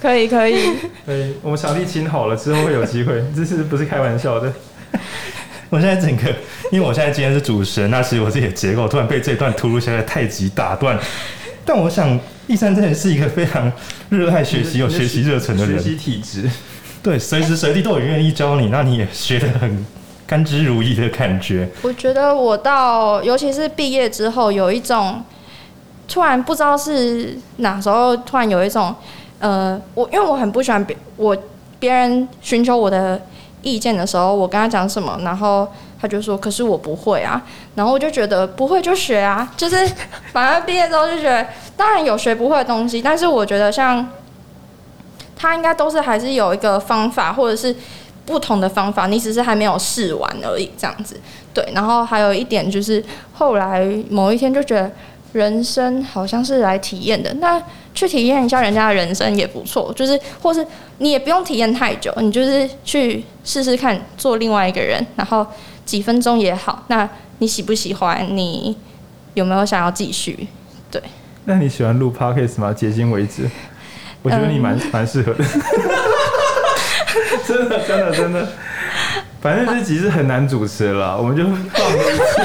[0.01, 0.69] 可以可以
[1.05, 4.51] 可以，我们场地请好了之后会有机会，这是不是开玩笑的？
[5.69, 6.29] 我现在整个，
[6.71, 10.97] 因为我现在今天是主持人，那其实我自己的结构突然被这段突如其来的太极打断。
[11.63, 13.71] 但我想，易山真的是一个非常
[14.09, 16.49] 热爱学习、有学习热忱的人，学习体质。
[17.01, 19.85] 对，随时随地都有愿意教你，那你也学得很
[20.27, 21.67] 甘之如饴的感觉。
[21.81, 25.23] 我觉得我到，尤其是毕业之后，有一种
[26.07, 28.93] 突然不知道是哪时候，突然有一种，
[29.39, 31.37] 呃，我因为我很不喜欢别我
[31.79, 33.21] 别人寻求我的。
[33.61, 35.67] 意见的时候，我跟他讲什么，然后
[35.99, 37.41] 他就说：“可是我不会啊。”
[37.75, 39.75] 然后我就觉得不会就学啊，就是
[40.31, 44.07] 反正毕业之后就觉得，当然有学不会的东西，但是我觉得像
[45.39, 47.75] 他应该都是还是有一个方法，或者是
[48.27, 51.19] 不同的方法，你只是还没有试完而已，这样子。
[51.51, 54.91] 对，然后还有一点就是后来某一天就觉得。
[55.31, 57.61] 人生好像是来体验的，那
[57.93, 59.93] 去体验一下人家的人生也不错。
[59.95, 60.65] 就是，或是
[60.97, 65.45] 你也不用体验太久，你就是去试试看做另外一个人，然后
[65.85, 66.83] 几分钟也好。
[66.87, 68.25] 那你喜不喜欢？
[68.35, 68.75] 你
[69.35, 70.47] 有没有想要继续？
[70.89, 70.99] 对。
[71.45, 72.73] 那你喜欢录 podcast 吗？
[72.75, 73.47] 迄今为止，
[74.29, 75.43] 我觉得你蛮蛮适合的。
[77.47, 78.47] 真的，真的，真的。
[79.41, 82.41] 反正这集是很难主持了，我们就放一次。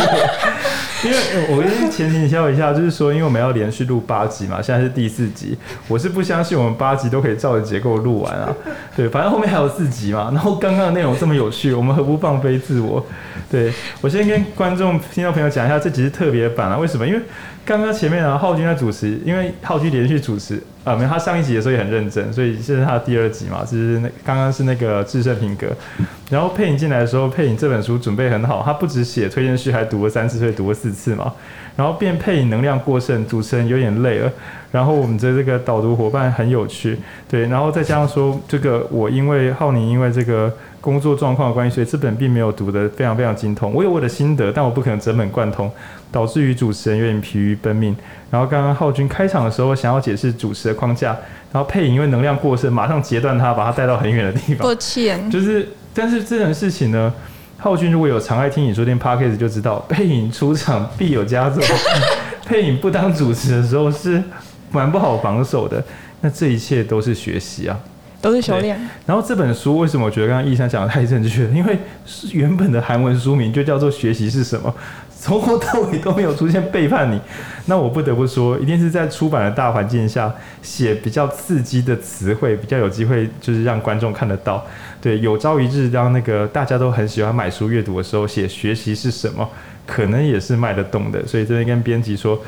[1.05, 1.19] 因为
[1.51, 8.49] 我跟前提教一下，就是说，因为我们要连续录八集嘛，现在是第四集，我是不相信我们八集都可以照着结构录完啊。
[8.97, 10.31] 对，反正后面还有四集嘛。
[10.33, 13.05] 然后刚刚的内容这么有趣，我们何不放飞自我？
[13.51, 16.77] 对，我先跟观众、听众朋友讲一下，这集是特别版啊。
[16.77, 17.07] 为什么？
[17.07, 17.21] 因为
[17.65, 23.61] 刚刚前面啊，浩君在主持，因为浩君连续主持啊，没有他上一集的时候也很认真，所以这是他的第二集嘛。
[23.61, 25.69] 就是那刚刚是那个制胜品格，
[26.31, 31.33] 然后佩影进来的时候，佩影这本书准备很好，他不止写推荐序，还读了三次，所以读了四次嘛。
[31.77, 34.33] 然后变佩影能量过剩，主持人有点累了。
[34.73, 40.53] 然后我们的这个导读伙伴很有趣，对，然后再加上说这个我因为浩宁因为这个。
[40.85, 43.73] 工作状况的关系，所以这本并没有读得非常非常精通。
[43.73, 45.71] 我有我的心得，但我不可能整本贯通，
[46.13, 47.97] 导致于主持人有点疲于奔命。
[48.31, 51.17] 然后刚刚浩君开场的时候想要解释主持的框架，
[51.51, 54.59] 然后配影因为能量过剩，马上截断他，把他带到很远的地方。
[54.59, 57.11] 抱歉，就是，但是这种事情呢，
[57.57, 61.65] 浩君如果有常爱听你说电 podcast 就知道，配影出场必有佳作。
[62.45, 64.23] 配影不当主持的时候是
[64.71, 65.83] 蛮不好防守的。
[66.21, 67.81] 那这一切都是学习啊。
[68.25, 68.75] 都是修炼。
[69.05, 71.47] 然后这本书为什么我觉得刚刚易山讲的太正确？
[71.51, 71.79] 因为
[72.33, 74.75] 原本的韩文书名就叫做“学习是什么”，
[75.21, 77.21] 从头到尾都没有出现背叛你。
[77.67, 84.65] 那我不得不说，一定是在出版的大环境下写比较刺激的词汇，比较有机会就是让观众看得到。
[85.03, 89.47] 对，有朝一日当那个大家都很喜欢买书阅读的时候，写“学习是什么”，
[89.87, 91.27] 可能也是卖得动的。
[91.27, 92.43] 所以这边跟编辑说。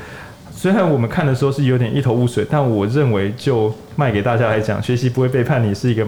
[0.56, 6.04] 虽然我们看的时候是有点一头雾水，但我认为就卖给大家来讲，学习不会背叛你，是一个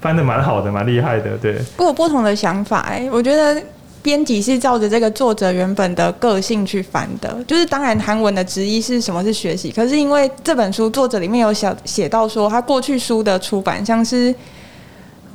[0.00, 1.36] 翻的蛮好的、蛮厉害的。
[1.36, 3.60] 对，不过不同的想法哎、我觉得
[4.00, 14.32] 编辑是照着这个作者原本的个性去翻的，就是当然韩文的直译是什么是学习，可是因为这本书作者里面有写写到说，他过去书的出版像是，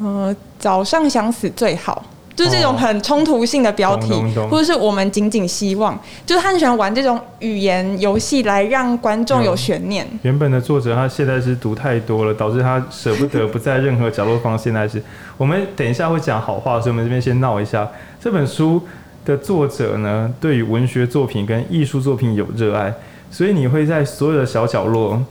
[0.01, 2.03] 呃，早上想死最好。
[2.35, 4.11] 就是这种很冲突性的标题，
[4.49, 10.05] 或者是我们仅仅希望，就是他很喜欢玩这种语言游戏来让观众有悬念。
[10.23, 15.01] 原本的作者他现在是读太多了，导致他舍不得不在任何角落放现代诗。
[15.37, 17.87] 我们等一下会讲好话，所以我们这边先闹一下。
[18.21, 18.81] 这本书
[19.23, 22.93] 的作者呢，对于文学作品跟艺术作品有热爱，
[23.31, 25.23] 所以你会在所有的小角落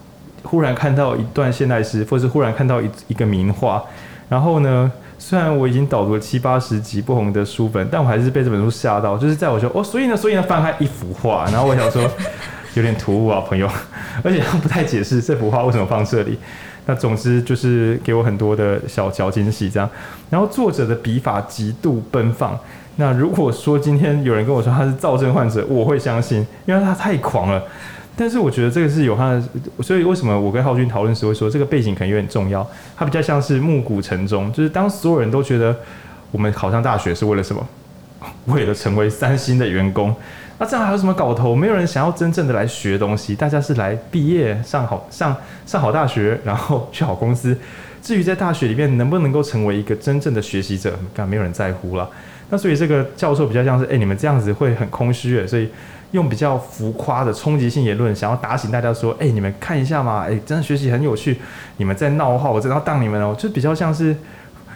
[0.43, 3.83] 忽然看到一段现代诗，或是忽然看到一一个名画，
[4.29, 9.17] 然后呢，虽然我已经导读了七八十集不同的书本，但我还是被这本书吓到。
[9.17, 12.03] 就是在我说哦，所以呢，所以呢，翻开一幅画，然后我想说
[12.75, 13.69] 有点突兀啊，朋友，
[14.23, 16.39] 而且他不太解释这幅画为什么放这里。
[16.87, 19.89] 那总之就是给我很多的小小惊喜这样。
[20.29, 22.59] 然后作者的笔法极度奔放。
[22.97, 27.63] 那如果说今天有人跟我说他是躁症患者，我会相信，因为他太狂了。
[28.17, 29.43] 但是我觉得这个是有他的，
[29.83, 32.67] 所以为什么我跟浩君讨论时会说这个背景可能有点重要？
[32.97, 35.77] 他比较像是暮鼓晨钟，就是当所有人都觉得
[36.31, 37.67] 我们考上大学是 为了什么？
[38.47, 40.15] 为了成为三星的员工。
[40.57, 41.55] 那这样还有什么搞头？
[41.55, 47.59] 没有人想要真正的来学东西，大家是来毕业、上好上上好大学，然后去好公司。
[48.01, 52.09] 至于在大学里面能不能够成为一个真正的学习者，根本没有人在乎了。
[52.51, 55.69] 那所以这个教授比较像是，哎，你们这样子会很空虚，所以
[56.13, 61.39] 用比较浮夸的冲击性言论，想要打醒大家说，哎，你们看一下嘛，哎，真的学习很有趣，
[61.77, 64.17] 你们在闹话，我真的要当你们哦，就比较像是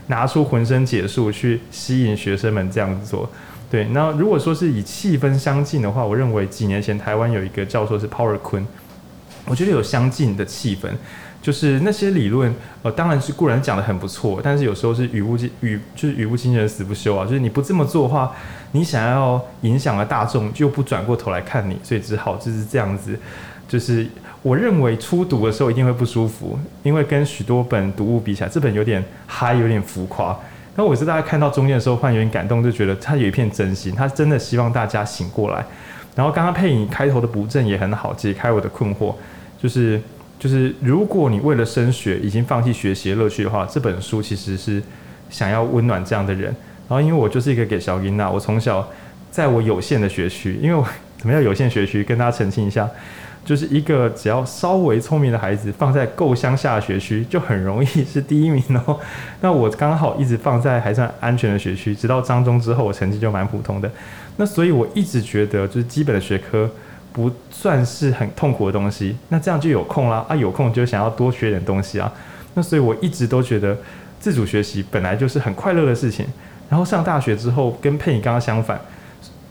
[0.08, 3.28] 拿出浑身解数去吸引学生们这样子做。
[3.70, 8.66] 对，那如果说是以气氛相近的话，我认为几年前台湾有一个教授是 Power 坤，
[9.44, 10.88] 我觉得有相近的气氛。
[11.40, 17.24] 就是那些理论，呃，当然是固然讲得很不错，但是有时候是语不惊语，就是语不惊人死不休啊。
[17.24, 18.32] 就是你不这么做的话，
[18.72, 23.18] 你想要影响了大众，就不转过头来看你，所以只好就是这样子。
[23.68, 24.06] 就是
[24.42, 30.36] 我认为初读的时候一定会不舒服，因为跟许多本读物比起来，这本有点嗨，有点浮夸。
[30.74, 35.64] 那我是大家看到中间的时候，忽然有点感动，就觉得他有一片真心，他真的希望大家醒过来。
[36.16, 39.14] 然后刚刚佩颖开头的不正也很好，解开我的困惑，
[39.62, 40.02] 就是。
[40.38, 44.80] 就是如果你为了升学已经放弃学习的乐趣的话，这本书其实是
[45.28, 46.54] 想要温暖这样的人。
[46.88, 48.88] 然后因为我就是一个给小囡娜，我从小
[49.30, 50.86] 在我有限的学区，因为我
[51.18, 52.88] 怎么样有限学区，跟大家澄清一下，
[53.44, 58.98] 就是一个只要稍微聪明的孩子放在够乡下学区，就很容易是第一名哦。
[59.40, 63.90] 那我刚好一直放在还算安全的学区，直到彰中之后，我成绩就蛮普通的。
[64.36, 66.70] 那所以我一直觉得，就是基本的学科。
[67.18, 72.12] 不算是很痛苦的东西，那这样就有空啦啊，有空就想要多学点东西啊。
[72.54, 73.76] 那所以我一直都觉得
[74.20, 76.24] 自主学习本来就是很快乐的事情。
[76.70, 78.80] 然后上大学之后，跟佩颖刚刚相反，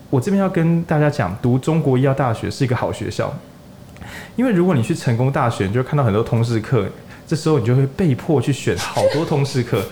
[0.10, 3.34] 我这边要跟大家讲，读中国医药大学是一个好学校，
[4.38, 6.88] 因为如果你去成功大学，你就会看到很多通识课，
[7.28, 9.84] 这时候你就会被迫去选好多通识课。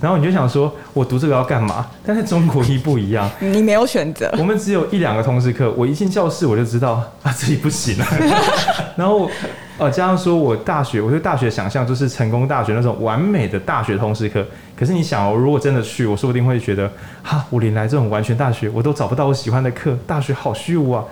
[0.00, 1.86] 然后你就想说，我读这个要干嘛？
[2.04, 4.30] 但是中国一不一样，你没有选择。
[4.38, 8.06] 我们只有一两个通识课，我一进教室我就知道啊，这里不行了。
[8.96, 9.30] 然后
[9.78, 14.44] 呃，加上说我大学，我对大学想象就是成功大学那种完美的大学通识课。
[14.76, 16.90] 可是你想哦，如果真的去，我说不定会觉得，
[17.22, 21.04] 哈，我连来这种完全大学，我都找不到我喜欢的课，大学好虚无啊。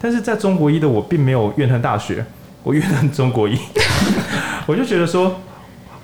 [0.00, 2.24] 但是在中国一的我并没有怨恨大学，
[2.62, 3.58] 我怨恨中国一，
[4.66, 5.34] 我就觉得说。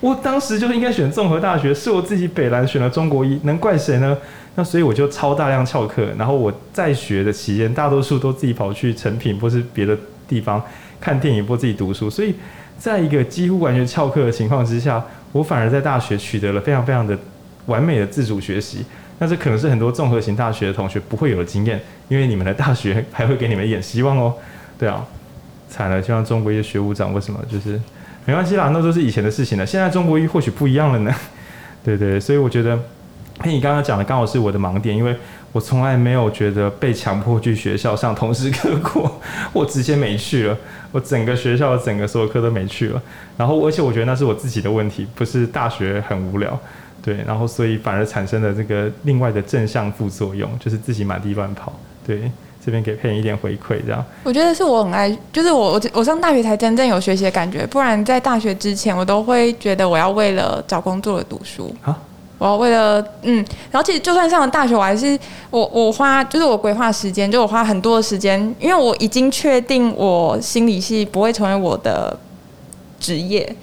[0.01, 4.17] 我当时就应该选综合大学，是我自己北兰选了中国医，能怪谁呢？
[4.55, 9.95] 那所以我就超大量翘课，然后我在学的期间，大多数都自己跑去成品或是别的
[10.27, 10.61] 地方
[10.99, 12.09] 看电影或自己读书。
[12.09, 12.33] 所以
[12.77, 17.17] 在一个几乎完全翘课的情况之下，我反而在大学取得了非常非常的
[17.67, 18.83] 完美的自主学习。
[19.19, 24.33] 那这可能是很多综合型大学的同学不会有的经验，因为你们的大学还会给你们一点希望哦。
[24.79, 25.05] 对啊，
[25.69, 27.79] 惨了，希望中国医的学务长为什么就是。
[28.31, 29.65] 没关系啦，那都是以前的事情了。
[29.65, 31.13] 现在中国医或许不一样了呢。
[31.83, 32.79] 对对，所以我觉得，
[33.43, 35.13] 你刚刚讲的刚好是我的盲点，因为
[35.51, 39.19] 我从来没有觉得被强迫去学校上通识课过，
[39.51, 40.57] 我直接没去了。
[40.93, 43.01] 我整个学校整个所有课都没去了。
[43.35, 46.57] 然后，而且我觉得那是我自己的问题，不是大学很无聊。
[47.03, 51.77] 对，然后所以反而产生了这个另外的正向副作用，就是自己满地乱跑。
[52.07, 52.31] 对。
[52.63, 54.03] 这边给佩颖一点回馈，这样。
[54.23, 61.97] 我觉得是我很爱，就是我我我上大学才真正有学习的感觉，不然在大学之前，我都会觉得我要为了找工作而读书啊，
[62.37, 65.17] 我要为了嗯，然后其实就算上了大学，我还是
[65.49, 72.15] 我我花就是我规划时间，就我花很多的时间，因为我已经确定我心理系不会成为我的
[72.99, 73.55] 职业。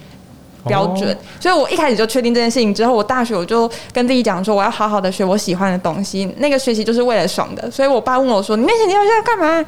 [0.67, 7.69] 标准，所以我一开始就确定这件事情之后，我大学我就跟自己讲说，我要好好的学我喜欢的东西，那个学习就是为了爽的。
[7.71, 9.65] 所以我爸问我说：“你那些你要干嘛？”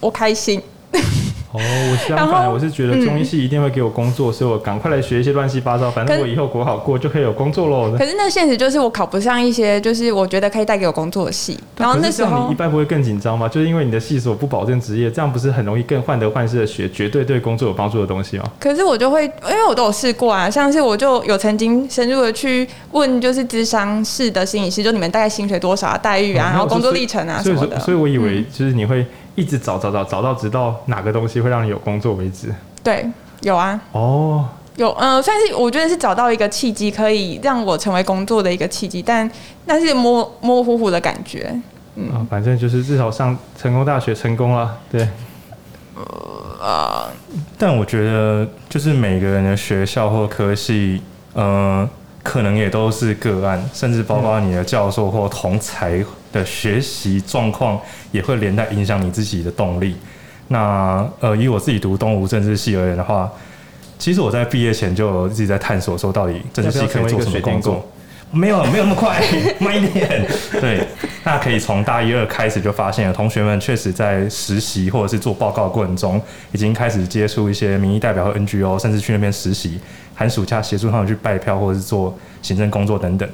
[0.00, 0.62] 我开心。
[1.56, 7.96] 哦，我相反，我是觉得中医系一定会给我工作，嗯、所以我赶快来学一些乱七八糟，反正我以后国考过就可以有工作喽。
[7.96, 11.58] 可是那现实就是我考不上一些，就是我觉得可以带给我工作的系。
[11.78, 13.48] 然后那时候你一般不会更紧张吗？
[13.48, 18.44] 就是因为你的系所不保证职业，这样不是很容易更患得患失的学绝对对工作有帮助的东西吗？
[18.58, 27.78] 可是我就会，因为我都有试过啊，像是我就有曾经深入的去问，就是智商室的心理师，就你们大概薪水多少啊，待遇啊，嗯、然后工作历程啊什么的。
[27.78, 29.06] 所，所以我以为就是你会。
[29.36, 32.52] 一直找找找找到直到哪个东西会让你有工作为止。
[32.82, 33.08] 对，
[33.42, 33.80] 有啊。
[33.92, 34.44] 哦，
[34.76, 39.30] 有，嗯、呃，算是我觉得是找到一个契机，可以让我成为工作的一个契机，但
[39.66, 41.54] 那是模模糊糊的感觉。
[41.94, 45.08] 嗯，啊，反正就是至少上成功大学成功了，对。
[45.94, 46.02] 呃，
[46.60, 47.08] 呃，
[47.56, 51.00] 但我觉得就是每个人的学校或科系，
[51.32, 51.88] 呃，
[52.26, 59.94] 可能也都是个案，甚至包括你的教授或同才的学习状况，也会连带影响你自己的动力。
[60.48, 63.30] 那呃，以我自己读东吴政治系而言的话，
[63.96, 67.86] 其实我在毕业前就自己在探索说，到底政治系可以做什么工作。
[68.32, 69.22] 没有，没有那么快，
[69.60, 70.26] 慢一点。
[70.60, 70.84] 对，
[71.22, 76.20] 那可以从大一、二开始就发现了，同学们确实在实习或者是做报告过程中，
[76.50, 79.78] 已经开始接触一些民意代表和 NGO，甚至去那边实习，
[80.16, 83.28] 寒暑假协助他们去拜票或者是做行政工作等等。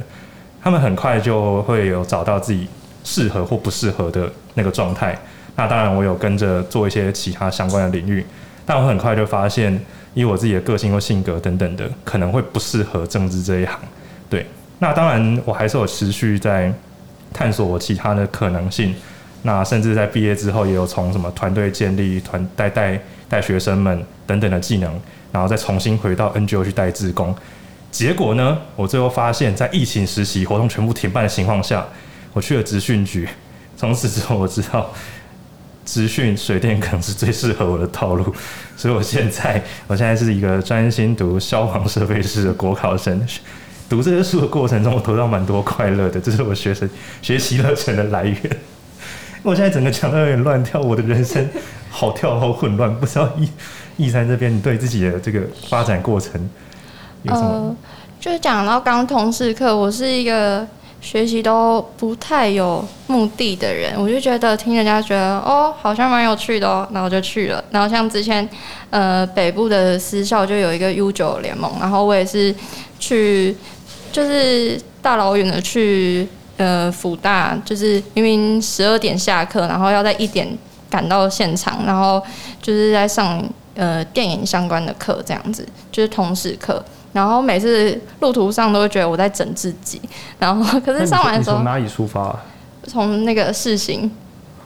[0.63, 2.69] 他们很快就会有找到自己
[3.03, 5.17] 适合或不适合的那个状态。
[5.57, 8.25] 那当然，我有跟着做一些其他相关的领域，
[8.67, 9.81] 但我很快就发现，
[10.15, 13.79] 以我自己的个性或性格等等的，可能会不适合政治这一行。
[14.29, 14.47] 对。
[14.79, 16.73] 那当然，我还是有持续在
[17.33, 18.95] 探索我其他的可能性。
[19.43, 25.01] 那甚至在毕业之后，也有从什么团队建立、团带带带学生们等等的技能，
[25.33, 27.35] 然后再重新回到 NGO 去带志工。
[27.91, 31.85] 结果呢，我最后发现，在疫情实习活动全部停办的情况下，
[32.33, 33.29] 我去了职训局。
[33.77, 34.93] 从此之后，我知道
[35.85, 38.35] 职训水电可能是最适合我的道路。
[38.77, 43.21] 所以我现在，我现在是一个专心读消防设备师的国考生。
[43.91, 46.89] 读这些书的过程中，我得到蛮多快乐的，这是我学生
[47.21, 48.39] 学习热忱的来源。
[49.43, 51.47] 我现在整个讲的有点乱跳，我的人生
[51.91, 53.47] 好跳好混乱，不知道易
[53.97, 56.49] 易山这边你对自己的这个发展过程
[57.23, 57.49] 有什么？
[57.49, 57.77] 呃，
[58.21, 60.67] 就是讲到刚通识课，我是一个
[61.01, 67.63] 学习都不太有目的的人，我就觉得听人家觉得哦，好像蛮有趣的哦，然后就去了。
[67.71, 68.49] 然后像之前
[68.91, 72.55] 呃北部的私校就有一个 U 九联盟，然后我也是
[72.99, 73.57] 去。
[74.13, 76.29] 就是大老远的去
[76.59, 80.47] 呃辅大，就是明明十二点下课，然后要在一点
[80.91, 82.23] 赶到现场，然后
[82.61, 83.43] 就是在上
[83.75, 86.83] 呃电影相关的课，这样子就是通识课。
[87.13, 90.01] 然后每次路途上都会觉得我在整自己，
[90.39, 92.35] 然后可是上完的时候从哪里出发？
[92.89, 94.11] 从那个世新，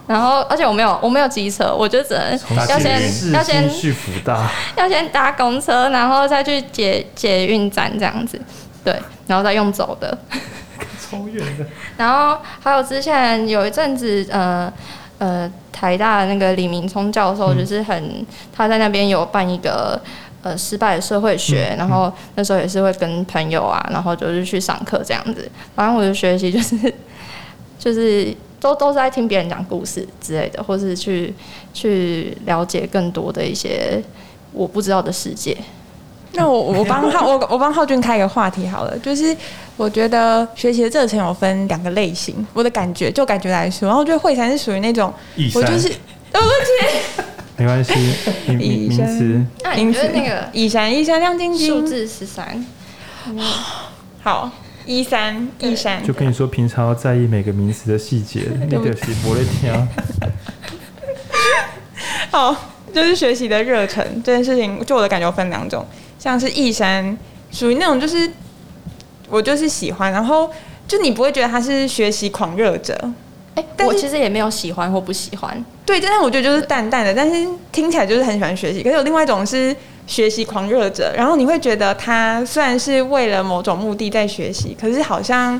[0.07, 2.31] 然后而且我没有我没有机车，我就只能
[2.69, 8.39] 要先要先去辅大， 要先搭公车，然后再去捷捷运站这样子。
[8.83, 8.97] 对，
[9.27, 10.17] 然后再用走的，
[10.97, 11.65] 超远的。
[11.97, 14.71] 然后还有之前有一阵子，呃
[15.19, 19.99] 呃，台大的那个李明聪教授，就是很、嗯、他在那边有办一个
[20.43, 25.49] 呃失败的社会学，嗯、然后那时候也是会跟朋友啊，然后就是去上课这样子。
[25.75, 26.93] 反正我的学习就是
[27.79, 31.33] 就是都都是在听别人讲故事之类的，或是去
[31.73, 34.01] 去了解更多的一些
[34.51, 35.57] 我不知道的世界。
[36.37, 39.35] 那我我帮浩我我帮浩俊开一个话题好了，就是
[39.75, 45.11] 我觉得学习的热忱有分两个类型，我的感觉就感觉来说，然后我觉得慧珊是属于那种，
[45.55, 46.53] 我就是对不起，
[47.57, 47.91] 没关系，
[48.53, 52.63] 名名词，那你觉得那个一闪一闪亮晶晶，数字十三，
[54.21, 54.51] 好
[54.85, 59.71] 一三一三，就跟你说平常要在意每个名词的细节， 那个是不会听。
[62.29, 62.55] 好，
[62.93, 65.83] 就是学习的热忱这件事情，就我的感觉分两种。
[66.19, 67.17] 像是易山，
[67.51, 68.29] 属于那种就是
[69.29, 70.49] 我就是喜欢，然后
[70.87, 72.93] 就你不会觉得他是学习狂热者，
[73.55, 78.81] 哎、欸，我其实也没有喜欢或不喜欢，对，但是我觉得就是淡淡的，但是听起来就是很喜欢学习。
[78.81, 85.59] 可是有另外一种是学习狂热者，然后你会觉得他虽然是为了某种目的在学习，可是好像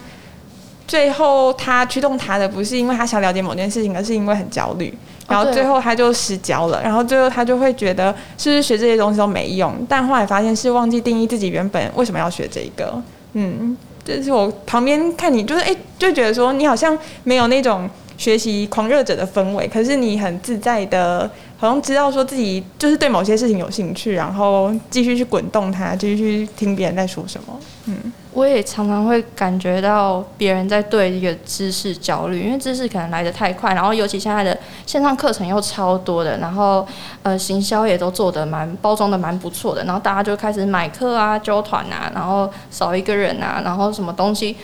[0.88, 4.92] 最后他驱动他的不是因为他想了解某件事情，而是因为很焦虑。
[5.28, 13.02] 然后最后他就失焦了，然后最后他就会觉得是不是学这些东西都没用，但后来发现是忘记定义自己原本为什么要学这个。
[13.34, 13.76] 嗯，
[14.06, 27.60] 就是我旁边看你，就是哎，就觉得说你好像没有那种学习狂热者的氛围，可是你很自在的，好像知道说自己就是对某些事情有兴趣，然后继续去滚动它，继续去听别人在说什么。
[27.86, 28.12] 嗯。
[28.34, 34.56] 我也常常会感觉到别人在对一个知识焦虑，因为知识可能来得太快，然后尤其现在的
[34.86, 36.88] 线上课程又超多的，然后
[37.24, 44.56] 呃行销也都做得蛮包装的蛮不错的，然后大家就开始买课啊、揪团啊，然后少一个人啊，然后什么东西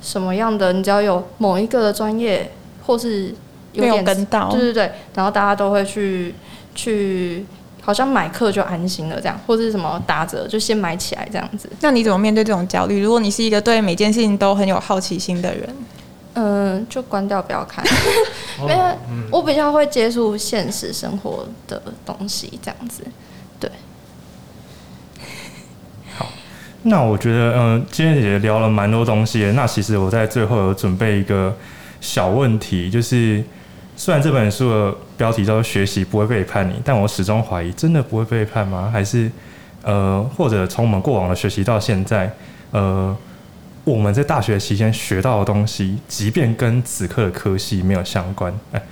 [0.00, 2.48] 什么样的，你只要有某一个的专业
[2.86, 3.34] 或是
[3.72, 6.34] 有点没有跟到，对对对，然后大家都会去
[6.74, 7.44] 去。
[7.82, 11.70] 好像买课就安心了，这样或者是什么打折就先买起来这样子。
[11.82, 13.00] 那你怎么面对这种焦虑？
[13.00, 15.76] 如果你是一个对每件事情都很有好奇心的人，
[16.34, 17.84] 嗯，就关掉不要看，
[18.58, 18.74] 因为
[19.30, 23.04] 我比较会接触现实生活的东西，这样子。
[23.60, 23.70] 对。
[26.18, 26.26] 好，
[26.82, 29.44] 那我觉得，嗯，今天也聊了蛮多东西。
[29.54, 31.56] 那其实我在最后有准备一个
[32.06, 33.42] 小问题，就是。
[33.98, 38.90] 虽然这本书的标题叫做“学习不会背叛你”，但我始终怀疑，真的不会背叛吗？
[38.92, 39.30] 还是
[39.82, 42.30] 呃，或者从我们过往的学习到现在，
[42.72, 43.16] 呃，
[43.84, 48.82] 我们在大学期间学到的东西，即便跟此刻的科系没有相关，哎，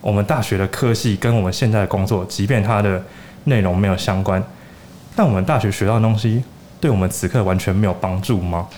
[0.00, 3.02] 我们大学的科系跟我们现在的工作，即便它的
[3.46, 4.40] 内容没有相关，
[5.16, 6.44] 但我们大学学到的东西，
[6.80, 8.68] 对我们此刻完全没有帮助吗？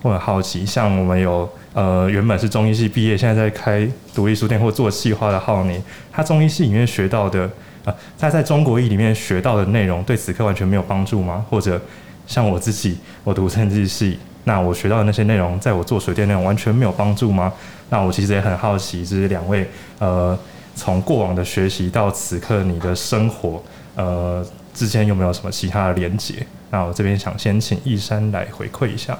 [0.00, 1.46] 我很好奇，像我们有。
[1.76, 5.78] 呃，原本是中医系毕业，现在在开独立书店或做企划的浩宁，
[6.10, 7.42] 他中医系里面学到的，
[7.84, 11.44] 啊、呃，他在中国医里面学到的内容，对此刻完全没有帮助吗？
[11.50, 11.78] 或者
[12.26, 17.52] 像我自己，我读政治系，那我学到的那些内容，在我做水电内容完全没有帮助吗？
[17.90, 19.68] 那我其实也很好奇，就是两位，
[19.98, 20.34] 呃，
[20.74, 23.62] 从过往的学习到此刻你的生活，
[23.96, 26.36] 呃，之间有没有什么其他的连结？
[26.70, 29.18] 那我这边想先请易山来回馈一下。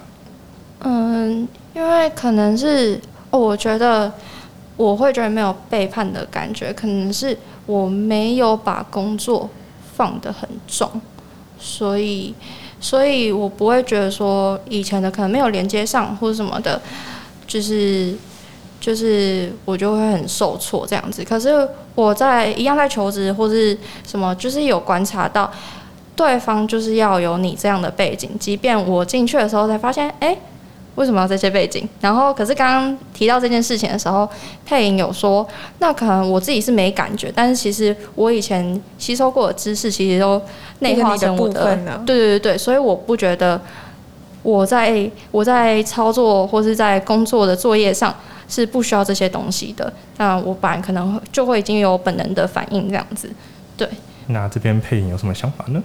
[0.81, 3.01] 嗯，因为可能是，
[3.31, 4.13] 哦，我觉得
[4.77, 9.49] 我会觉得没有背叛的感觉，可能是我没有把工作
[9.97, 10.89] 放得很重，
[11.59, 12.35] 所以，
[12.79, 16.81] 所以我不会觉得说以前的可能没有连接上或者什么的，
[17.47, 18.15] 就是，
[18.79, 21.25] 就是我就会很受挫这样子。
[21.25, 25.51] 可是我在一样在求职或是什么，就是有观察到
[26.15, 30.37] 对方就是要有你这样的背景，即便我进去的时候才发现，哎。
[30.97, 31.89] 为什么要这些背景？
[32.01, 34.29] 然后，可是刚刚提到这件事情的时候，
[34.65, 35.47] 配音有说，
[35.79, 40.41] 那可能我自己是没感觉，但是其实我以前吸收过的知识，其实都
[40.81, 41.55] 内化成我的。
[41.55, 42.03] 的部分了。
[42.05, 43.61] 对对对对，所以我不觉得
[44.43, 48.15] 我在我在操作或是在工作的作业上
[48.49, 49.93] 是不需要这些东西的。
[50.17, 53.31] 那我本来可能就会已经有本能的反应这样子。
[53.77, 53.89] 对。
[54.29, 55.83] 那这边配音有什么想法呢？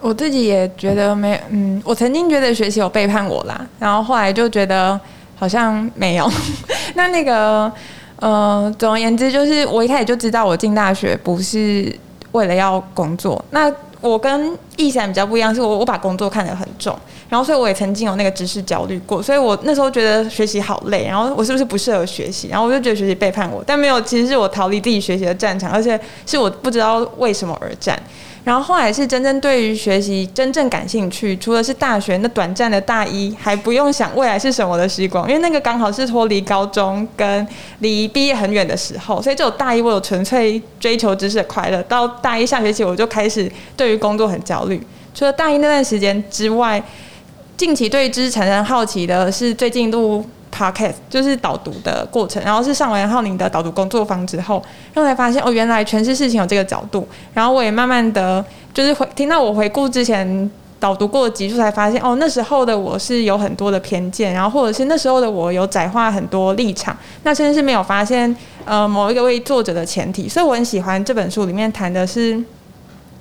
[0.00, 4.98] 我自己也觉得没，嗯，我曾经觉得学习有背叛我啦，然后后来就觉得
[5.34, 6.30] 好像没有。
[6.94, 7.70] 那那个，
[8.16, 11.92] 呃，总而言之，就是我一开始就知道我进大学不是
[12.32, 13.44] 为了要工作。
[13.50, 16.96] 那我跟易珊比较不一样，是我我把工作看得很重，
[17.28, 22.46] 然后所以我也曾经有那个知识焦虑过，所以我那时候觉得学习好累，然后我是不是不适合学习？
[22.46, 28.00] 然后我就觉得学习背叛我，但没有，其实是我逃离自己学习的战场，而且是我不知道为什么而战。
[28.48, 37.46] 然后后来是真正对于学习真正感兴趣，除了是大学那短暂的大一，还不用想未来是什么的时光，因为那个刚好是脱离高中跟
[37.80, 44.82] 离毕业很远的时候，所以只有大一我有纯粹追求知识的快乐，到大一下学期我就开始对于工作很焦虑。
[45.14, 46.82] 除了大一那段时间之外，
[47.54, 50.24] 近期对于知识产生好奇的是最近录。
[50.54, 57.06] Podcast 就是导读的过程，然后是上完浩宁的导读工作坊之后，然后才发现哦，原来诠释事情有这个角度。
[57.34, 68.34] 然后我也慢慢的就是回听到我回顾之前导读过的集数，才发现哦，那时候的我是有很多的偏见，然后或者是那时候的我有窄化很多立场，那甚至是没有发现
[68.64, 70.28] 呃某一个位作者的前提。
[70.28, 72.40] 所以我很喜欢这本书里面谈的是，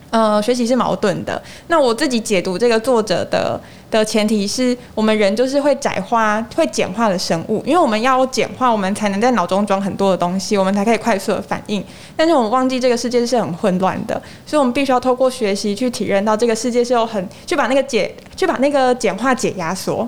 [0.09, 1.41] 呃，学习是矛盾的。
[1.67, 3.59] 那我自己解读这个作者的。
[3.89, 11.81] 的前提是我们人就是会窄化、会简化的生物，因为我们要简化，我们才能在脑中装很多的东西，我们才可以快速的反应。
[12.13, 20.05] 但是我们忘记这个世界是很混乱的，所以我们必须要透过学习去体验到这个世界是有很去把那个解、去把那个简化解压缩，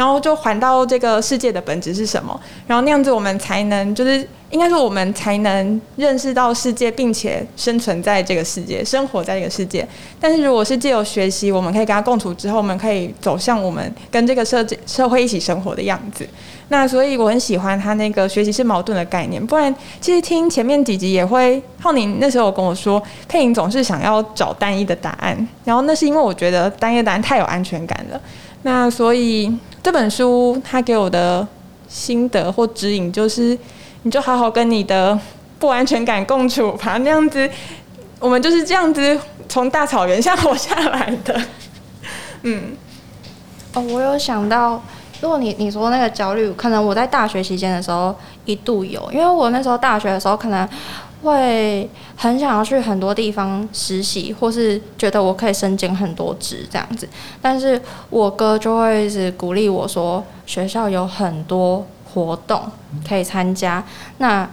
[0.00, 4.26] 然后就还到这个世界的本质是什么，然后那样子我们才能就是。
[4.50, 9.86] 应该说，我们才能认识到世界，并且生存在这个世界，生活在这个世界。
[10.20, 16.28] 但是，如果是借由学习，我们可以跟他共处之后，我们可以走向我们跟这个社社会一起生活的样子。
[16.66, 19.40] 那所以，我很喜欢他那个学习是矛盾的概念。
[19.46, 25.48] 不然，其实听前面几集也会，浩宁那时候跟我说，佩颖总是想要找单一的答案。
[25.64, 28.20] 然后，那是因为我觉得单一的答案太有安全感了。
[28.62, 31.46] 那所以这本书他给我的
[31.88, 33.58] 心得或指引就是。
[34.02, 35.20] 你就好好跟你的
[35.58, 37.46] 不安全感共处吧，那样子，
[38.18, 41.38] 我们就是这样子从大草原上活下来的。
[42.40, 42.74] 嗯，
[43.74, 44.82] 哦，我有想到，
[45.20, 48.16] 如果你你说那个焦虑，可能我在大学期间的时候
[48.46, 50.66] 一度有，因为我那时候大学的时候可能
[51.22, 57.08] 会很想要去很多地方实习，或是觉得我可以升兼很多职这样子，
[57.40, 61.86] 但是我哥就会一直鼓励我说，学校有很多。
[62.12, 62.60] 活动
[63.08, 63.84] 可以参加，
[64.18, 64.50] 那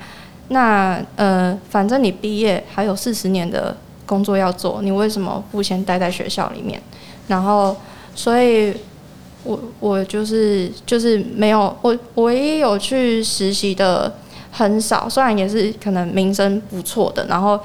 [0.49, 6.79] 那呃，反正你毕业还有四十年的工作要做，你为什么不先待在学校里面？
[7.27, 7.75] 然后，
[8.13, 8.75] 所以
[9.43, 14.13] 我我就是就是没有我唯一有去实习的
[14.51, 17.59] 很少，虽然也是可能名声不错的，然后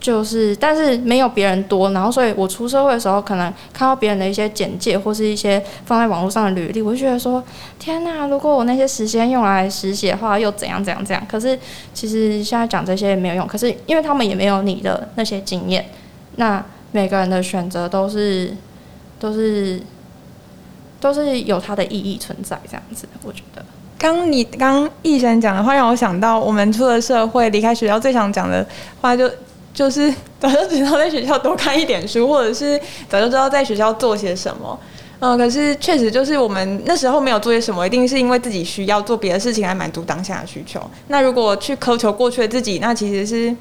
[0.00, 7.42] 就是，但是没有别人多，然后所以我出社会的时候，可能看到别人的一些简介或是一些放在网络上的履历，我就觉得说，
[7.78, 8.26] 天哪！
[8.26, 11.24] 如果我那些时间用来实习的话，又怎样怎样怎样？
[11.28, 11.56] 可是
[11.94, 15.86] 其实现在讲这些也没有用，可是因为他们也没有你的那些经验，
[16.34, 18.56] 那每个人的选择都是
[19.20, 19.80] 都是
[20.98, 23.64] 都是有它的意义存在，这样子，我觉得。
[24.02, 28.66] 刚你刚毅然讲的话，让我想到我们出了社会，离开学校最想讲的
[29.00, 29.30] 话就。
[29.74, 32.78] 就是 早就知道在学校多看一点书，或者是
[33.08, 34.78] 早就知道在学校做些什么。
[35.18, 40.78] 嗯，可是确实就是我们那时候没有做些什么，一定是因为自己需要做别的事情来满足当下的需求。
[41.08, 43.56] 那如果去苛求过去的自己，那其实是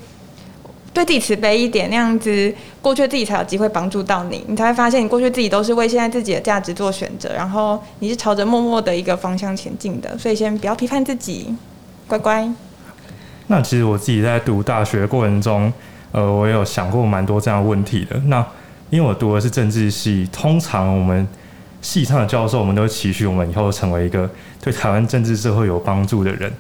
[0.93, 10.17] 对自己慈悲一点，那样子过去自己才有机会帮助到你，你才会发现你过去自己都是为现在自己的价值做选择，然后你是朝着默默的一个方向前进的。
[10.17, 11.55] 所以先不要批判自己，
[12.07, 12.49] 乖乖。
[13.47, 15.71] 那其实我自己在读大学过程中。
[16.13, 18.17] 呃，我有想过蛮多这样问题的。
[18.25, 18.45] 那
[18.89, 21.25] 因为我读的是政治系，通常我们
[21.81, 24.29] 系上的教授，我们都期许我们以后成为一个
[24.61, 26.51] 对台湾政治社会有帮助的人。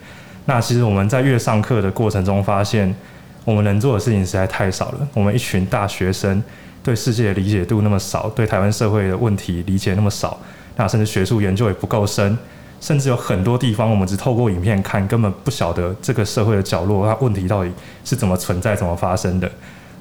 [0.45, 2.95] 那其实我们在越上课的过程中，发现
[3.43, 5.07] 我们能做的事情实在太少了。
[5.13, 6.41] 我们一群大学生
[6.83, 10.39] 对世界的理解度那么少，对台湾社会的问题理解那么少，
[10.75, 12.37] 那甚至学术研究也不够深。
[12.79, 17.71] 甚至有很多地方，我们只透过影片看，根本不晓得这个社会的角落，它问题到底
[18.03, 19.47] 是怎么存在、怎么发生的。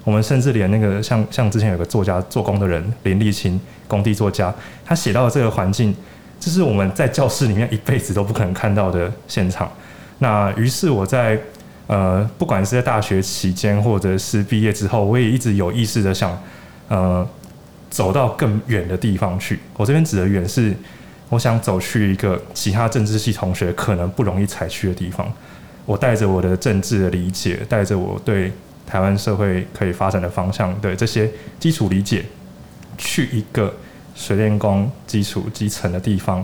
[0.03, 4.51] 我们甚至连那个像像之前有个作家做工的人林立青，工地作家，
[4.83, 5.95] 他写到的这个环境，
[6.39, 9.71] 这是我们在教室里面一辈子都不可能看到的现场。
[10.17, 11.39] 那于是我在
[11.91, 16.41] 呃，不管是在大学期间，或者是毕业之后，我也一直有意识的想，
[16.87, 17.27] 呃，
[17.89, 19.59] 走到更远的地方去。
[19.75, 20.73] 我这边指的远是。
[21.31, 25.25] 我想走去一个其他政治系同学可能不容易采去的地方。
[25.85, 28.51] 我带着我的政治的理解，带着我对
[28.85, 32.25] 台湾社会可以发展的方向的这些基础理解，
[32.97, 33.73] 去一个
[34.13, 36.43] 水电工基础基层的地方。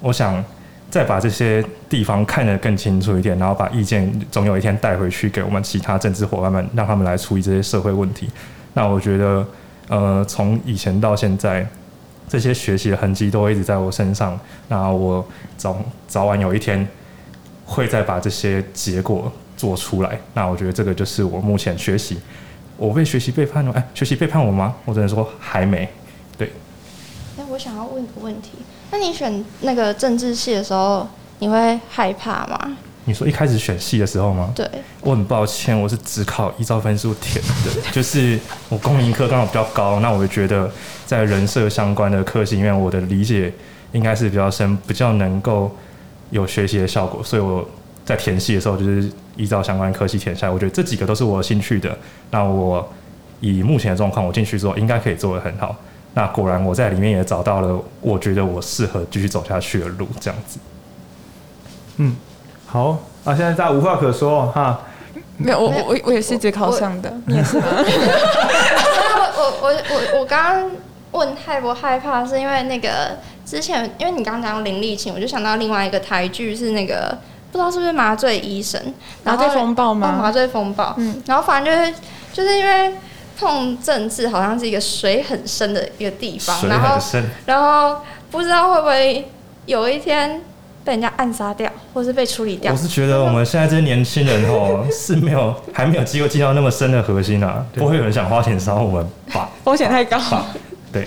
[0.00, 0.44] 我想
[0.90, 8.28] 再把这些地方看得更清楚一点，然后把意见总有一天带回去给我们其他政治伙伴们，让他们来处理这些社会问题。
[8.74, 9.46] 那我觉得，
[9.88, 11.66] 呃，从以前到现在。
[12.28, 14.38] 这些学习的痕迹都一直在我身上，
[14.68, 15.26] 那我
[15.56, 15.76] 早
[16.06, 16.86] 早晚有一天
[17.66, 20.16] 会再把这些结果做出来。
[20.32, 22.20] 那我觉得这个就是我目前学习，
[22.76, 24.76] 我被学习背叛了，哎，学习背叛我吗？
[24.84, 25.88] 我只能说还没。
[26.38, 26.52] 对。
[27.36, 28.50] 那我想要问个问题，
[28.90, 31.06] 那你选那个政治系的时候，
[31.38, 32.76] 你会害怕吗？
[33.06, 34.52] 你说一开始选系的时候吗？
[34.54, 34.68] 对，
[35.00, 38.38] 我很抱歉，我是只考依照分数填的， 就是
[38.68, 40.70] 我公民科刚好比较高，那我就觉得
[41.06, 43.52] 在人设相关的科系里面，我的理解
[43.92, 45.74] 应该是比较深，比较能够
[46.30, 47.66] 有学习的效果，所以我
[48.04, 51.96] 在填系的时候就是依照相关科系填下来，我觉得这几个都是我有兴趣的，
[52.30, 52.86] 那我
[53.40, 55.74] 以目前的状况，我进去之后应该可以做得很好。
[56.14, 60.58] 那果然我在里面也找到了我觉得我适合继续走下去的路，这样子。
[61.96, 62.16] 嗯。
[62.66, 64.80] 好啊，现在大家无话可说哈。
[65.36, 67.64] 没有，我我我也是只考上的，你也是吗？
[69.36, 70.70] 我我我我刚刚
[71.12, 77.16] 问害不害怕，是因为那个之前，因为你刚刚讲林立琴，我就想到另外一个台剧是那个
[77.50, 78.80] 不知道是不是麻醉医生，
[79.24, 80.18] 麻醉风暴吗？
[80.20, 80.94] 麻醉风暴。
[80.98, 81.22] 嗯。
[81.26, 81.94] 然后反正就是
[82.34, 82.94] 就是因为
[83.40, 87.24] 碰政治，好像是一个水很深的一个地方，水很深。
[87.46, 89.28] 然后然后不知道会不会
[89.64, 90.40] 有一天。
[90.82, 92.72] 被人家暗杀掉，或是被处理掉。
[92.72, 99.50] 我是觉得我们现在这些年轻人哦， 是没有还没有机会进到那么深的核心啊，不会有人想花钱烧我们吧？
[99.62, 100.18] 风险太高。
[100.90, 101.06] 对，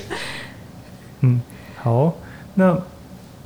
[1.22, 1.42] 嗯，
[1.82, 2.14] 好，
[2.54, 2.78] 那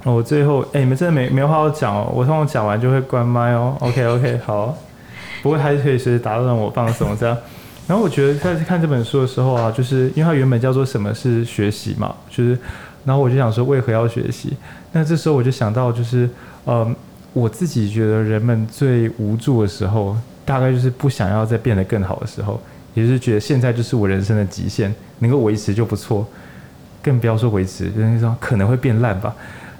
[0.03, 3.77] 我最后，哎、欸，你们真的没没话好讲哦，我通常讲完就会关麦哦。
[3.79, 4.77] OK OK，好，
[5.41, 7.37] 不过还是可以随时打断我放松这样。
[7.87, 12.57] 然后我觉得在看这本书的时候啊，就是因为它原本叫做什么是学习嘛，就是。
[13.05, 14.51] 然后我就想说，为何要学习？
[14.91, 16.29] 那这时候我就想到，就是，
[16.65, 16.85] 呃，
[17.31, 20.13] 我自己觉得人们最无助的时候，
[20.43, 22.61] 大概就是不想要再变得更好的时候，
[22.93, 26.27] 也就是觉得现在就是我人生的极限，能够维持就不错，
[27.01, 29.33] 更不要说维持，就是说可能会变烂吧，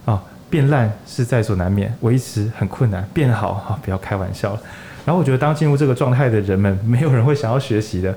[0.05, 4.61] 啊，变烂是在所难免，维持很困难，变好啊，不要开玩笑了。
[5.07, 8.13] 然后我觉得，当进入这个状态的人们，没有人会想要学习的，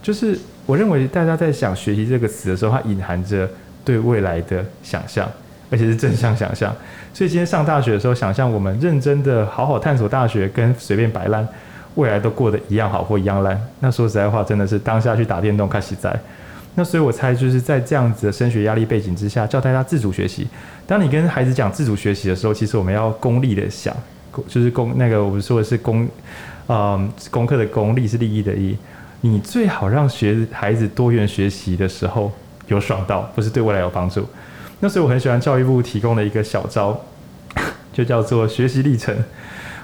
[0.00, 3.46] 就是我认为大家在想学习这个词的时候，它隐含着。
[3.86, 5.30] 对未来的想象，
[5.70, 6.74] 而且是正向想象。
[7.14, 11.46] 所以今天上大学的时候，想象我们认真的好好探索大学，跟随便摆烂，
[11.94, 13.56] 未来都过得一样好或一样烂。
[13.78, 16.12] 那说实在话，真的是当下去打电动看实在。
[16.74, 20.48] 那所以我猜就是在这样子的升学压力背景之下，教大家自主学习。
[20.84, 23.96] 当你跟孩子讲自主学习的时候，其实我们要功利的想，
[24.48, 26.08] 就是功那个我们说的是功，
[26.68, 28.76] 嗯，功课的功利是利益的益。
[29.22, 32.30] 你最好让学孩子多元学习的时候
[32.68, 34.26] 有爽到，不是对未来有帮助。
[34.80, 37.00] 那所以我很喜欢教育部提供的一个小招，
[37.92, 39.16] 就叫做学习历程。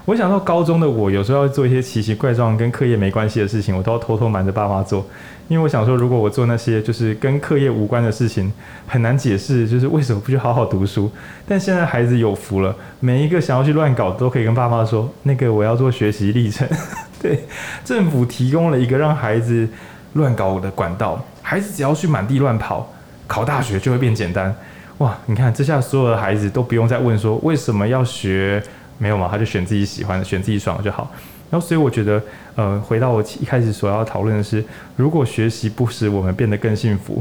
[0.04, 5.06] 我想到高中的我，有时候要做一些奇奇怪状跟课业没关系的事情，我都要偷偷瞒着爸妈做，
[5.46, 8.52] 因为我想说，如果我做那些就是跟课业无关的事情，
[8.88, 11.08] 很难解释，就是为什么不去好好读书。
[11.46, 16.68] 但现在孩子有福了，每一个想要去乱搞都可以跟爸妈说，那个我要做学习历程。
[17.22, 17.44] 对，
[17.84, 19.68] 政府提供了一个让孩子
[20.14, 22.92] 乱搞的管道，孩子只要去满地乱跑，
[23.28, 24.52] 考大学就会变简单。
[24.98, 28.60] 哇，你看这下所有的孩子都不用再问说为什么要学。
[29.02, 31.10] 没有嘛，他就选自己喜欢的，选自己爽就好。
[31.50, 32.22] 然后，所以我觉得，
[32.54, 37.20] 呃，回到我一开始所要讨论的是，如果学习不使我们变得更幸福，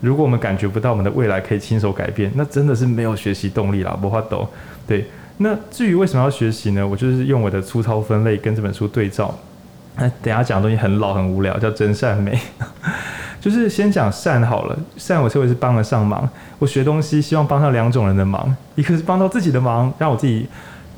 [0.00, 4.46] 如果我们感觉不到我们的未来可以亲手改变，那真的是没有学习动力啦，不怕抖。
[4.88, 5.06] 对，
[5.36, 6.84] 那至于为什么要学习呢？
[6.84, 9.32] 我就是用我的粗糙分类跟这本书对照。
[9.96, 12.36] 那等下讲的东西很老很无聊，叫真善美，
[13.40, 14.76] 就是先讲善好了。
[14.96, 20.46] 善我称为是帮得上忙，我学东西希望帮上两种人的忙，一个是帮到自己的忙，让我自己。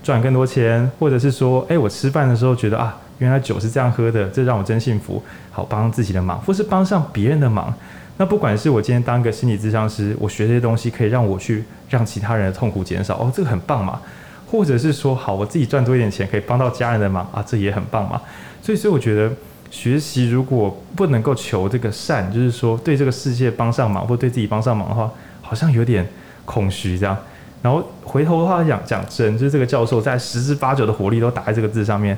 [0.06, 5.20] 赚更多钱，或者是说，诶，我吃饭的时候觉得啊，原来酒是这样喝的，这让我真幸福。
[5.50, 7.74] 好，帮自己的忙，或是帮上别人的忙。
[8.16, 14.00] 那不管是我今天当个心理咨商师，我学这些东西可以让我去让其他人的痛苦减少，哦，这个很棒嘛。
[14.48, 18.22] 或者是说，好，我自己赚多一点钱，可以帮到家人的忙啊，这也很棒嘛。
[18.62, 19.28] 所以，所以我觉得
[19.72, 25.10] 学习如果不能够求这个善，就是说对这个世界帮上忙，或对自己帮上忙的话，
[25.42, 26.06] 好像有点
[26.44, 27.18] 空虚这样。
[27.66, 32.16] 然后回头的话讲讲真，就是这个教授在十之八九的火力都打在这个字上面。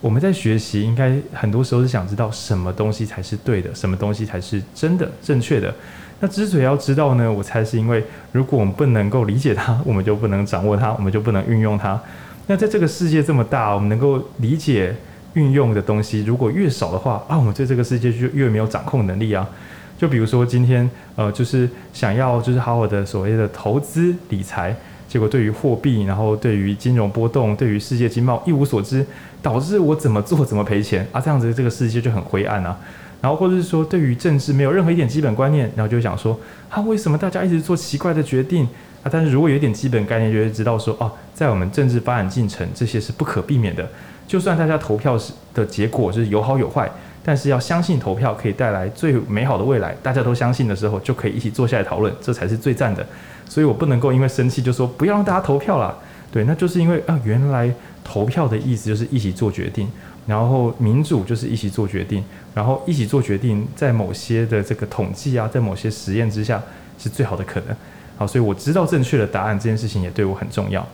[0.00, 5.72] 我们在学习，应该很多时候是想知道什么东西才是对的，什么东西才是真的正确的。
[6.18, 12.00] 那之所以要知道呢，我猜是因为如果我们不能够理解它，我们就不能掌握它，我们就不能运用它。
[12.48, 14.92] 那在这个世界这么大，我们能够理解
[15.34, 19.48] 运用的东西如果越少的话，啊，我们对这个世界就越没有掌控能力啊。
[19.96, 24.76] 就比如说今天，呃，就是想要就是好好的所谓的投资理财，
[25.08, 29.04] 结果对于货币，然后对于金融波动，对于世界经贸一无所知，
[29.40, 32.78] 导致我怎么做怎么赔钱啊，这样子这个世界就很灰暗啊。
[33.20, 36.38] 然后或者是说对于政治没有任何一点基本观念，然后就想说
[36.68, 38.64] 啊，为什么大家一直做奇怪的决定
[39.02, 39.08] 啊？
[39.10, 43.88] 但是如果有一点基本概念，就会知道说哦，在我们政治发展进程，这些是不可避免的。
[44.26, 46.90] 就算大家投票时的结果是有好有坏。
[47.24, 53.06] 但是要相信投票可以带来最美好的未来，大家都相信的时候，就可以一起坐下来讨论，这才是最赞的。
[53.48, 55.94] 所以我不能够因为生气就说不要让大家投票啦。
[56.30, 57.72] 对，那就是因为啊，原来
[58.04, 59.88] 投票的意思就是一起做决定，
[60.26, 62.22] 然后民主就是一起做决定，
[62.54, 66.62] 然后一起做决定，在某些的这个统计啊，在某些实验之下
[66.98, 67.76] 是最好的可能。
[68.16, 70.86] 好，所以我知道正确的答案这件事情也对我很重要。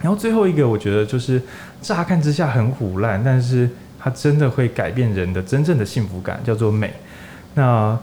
[0.00, 1.40] 然后最后一个，我觉得就是
[1.80, 3.68] 乍看之下很腐烂，但是。
[4.04, 6.92] 它真的会改变人的真正的幸福感，叫做美。
[7.54, 7.96] 那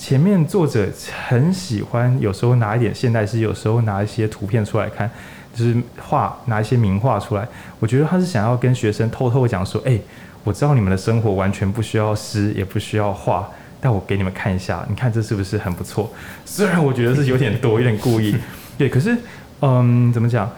[0.00, 0.88] 前面作者
[1.28, 5.08] 很喜欢，有时候拿一点现代诗，有时候拿一些图片出来看，
[5.54, 7.46] 就是画拿一些名画出来。
[7.78, 10.00] 我觉得他是想要跟学生偷偷讲说：“哎，
[10.42, 13.46] 我知道你们的生活完全不需要诗，也不需要画，
[13.78, 16.10] 但我给你们看一下，你看这是不是很不错？
[16.46, 18.34] 虽然我觉得是有点多，有点故意，
[18.78, 19.14] 对，可是
[19.60, 20.50] 嗯，怎么讲？”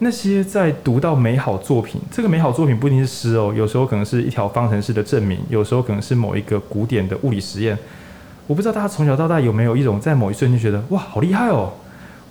[0.00, 7.78] 那些在读到美好作品，这个美好作品不一定是诗哦，有时候可能是一条方程式的证明，有时候可能是某一个古典的物理实验。
[8.46, 11.72] 我不知道大家从小到大有没有一种在某一瞬间觉得哇，好厉害哦，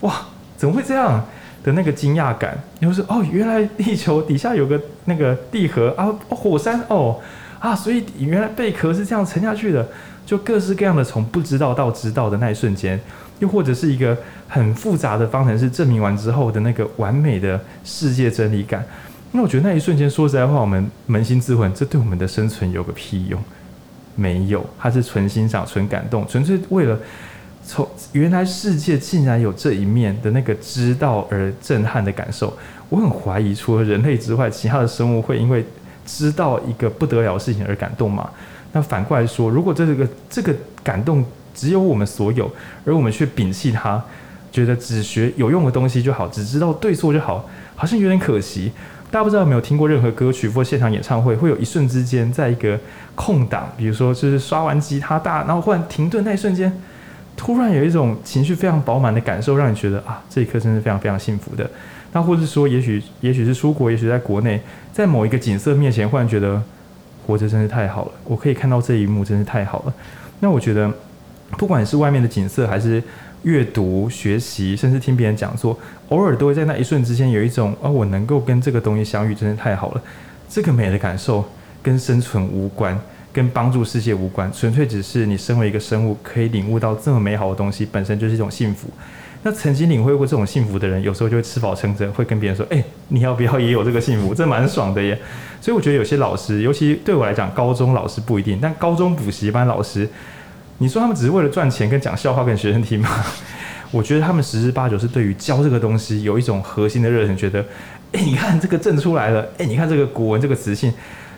[0.01, 0.14] 哇，
[0.55, 1.24] 怎么会这样
[1.64, 2.57] 的那个惊讶感？
[2.80, 7.20] 就是哦，原来地球底下有个那个地核啊，火山哦
[7.59, 9.88] 啊，所以原来贝壳是这样沉下去的，
[10.26, 12.99] 就各式各样的从不知道到知道的那一瞬间。
[13.39, 14.16] 又或者是一个
[14.47, 18.86] 很复杂的方程式证明完之后的那个完美的世界真理感，
[19.32, 23.41] 那我觉得那一瞬间，说实在话，我们扪心自问，这对我们的生存有个屁用？
[24.16, 26.97] 没有，他是纯欣赏、纯感动，纯粹为了
[27.66, 32.55] 从原来世界竟然有这一面的那个知道而震撼的感受。
[32.89, 35.66] 我很怀疑，除了人类之外，其他的生物会因为
[36.05, 38.30] 知道一个不得了的事情而感动吗？
[38.72, 40.53] 那反过来说，如果这个这个
[40.84, 41.24] 感动，
[41.55, 42.51] 只有我们所有，
[42.86, 44.03] 而我们却摒弃它，
[44.51, 48.72] 觉得只学有用的东西就好，只知道对错就好，好像有点可惜。
[49.14, 52.80] 大家不知道有没有听过任何歌曲或现场演唱会，会有一瞬之间，在一个
[53.14, 56.74] 空档，比如说就是刷完吉他大，然后忽然停顿那一瞬间，
[57.38, 61.70] 突然有一种情绪非常饱满的感受，让你觉得啊，这一刻真是非常非常幸福的。
[62.11, 64.59] 那或者说，也许也许是出国，也许在国内，
[64.91, 66.59] 在某一个景色面前，忽然觉得
[67.28, 69.93] 活着真是太好了，我可以看到这一幕真是太好了。
[70.39, 70.91] 那我觉得。
[71.55, 73.03] 不管是外面的景色，还是
[73.43, 75.77] 阅读、学习，甚至听别人讲座，
[76.09, 80.01] 偶尔都会在那一瞬之间有一种啊，我能够跟这个东西相遇，真是太好了。
[80.49, 81.43] 这个美的感受
[81.81, 82.99] 跟生存无关，
[83.31, 88.87] 跟帮助世界无关，纯粹只是你身为一个生物可以领悟到这么美好的东西，本身就是一种幸福。
[89.45, 94.33] 那曾经领会过这种幸福的人，有时候就会吃饱撑着，会跟别人说：“哎、你要不要也有这个幸福？
[94.33, 95.19] 这蛮爽的耶。”
[95.59, 100.07] 所以我觉得有些老师，尤其对我来讲，高中老师不一定，但高中补习班老师，
[100.84, 103.09] 你说他们只是为了赚钱跟讲笑话给学生听吗？
[103.89, 107.63] 我觉得他们十之八九是对于教这个东西有一种核心的热忱，觉得
[108.11, 110.91] ：“哎、你看这个证出来了，哎、你看这个古文这个词性，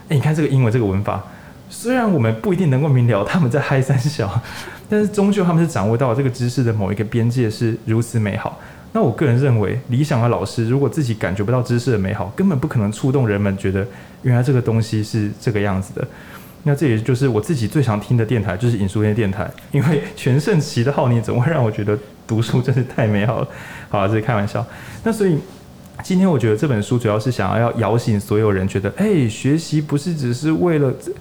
[0.10, 1.24] 哎、你看这个英文这个文法。”
[1.70, 4.41] 虽然我们不一定能够明了他们在嗨三小，
[4.89, 8.60] 但是终究他们是掌握到这个知识的某一个边界是如此美好。
[8.93, 13.86] 那我个人认为，理想的老师如果自己感觉不到知识的美好，根本不可能触动人们觉得
[14.24, 16.08] 原来这个东西是这个样子的。
[16.68, 21.97] 那这也就是我自己最常听的电台，就是引书店电台，因为全盛期的浩宁总会让我觉得
[22.28, 23.47] 读书真是太美好了。
[23.88, 24.66] 好，这是开玩笑。
[25.03, 25.38] 那所以
[26.03, 31.11] 今天我觉得这本书主要是想要要摇醒所有人，觉得哎，学习不是只是为了这。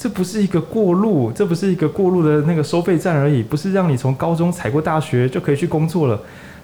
[0.00, 6.16] 这不是一个过路，这不是一个过路的那个收费站而已，不是让你从高中踩过大学就可以去工作了。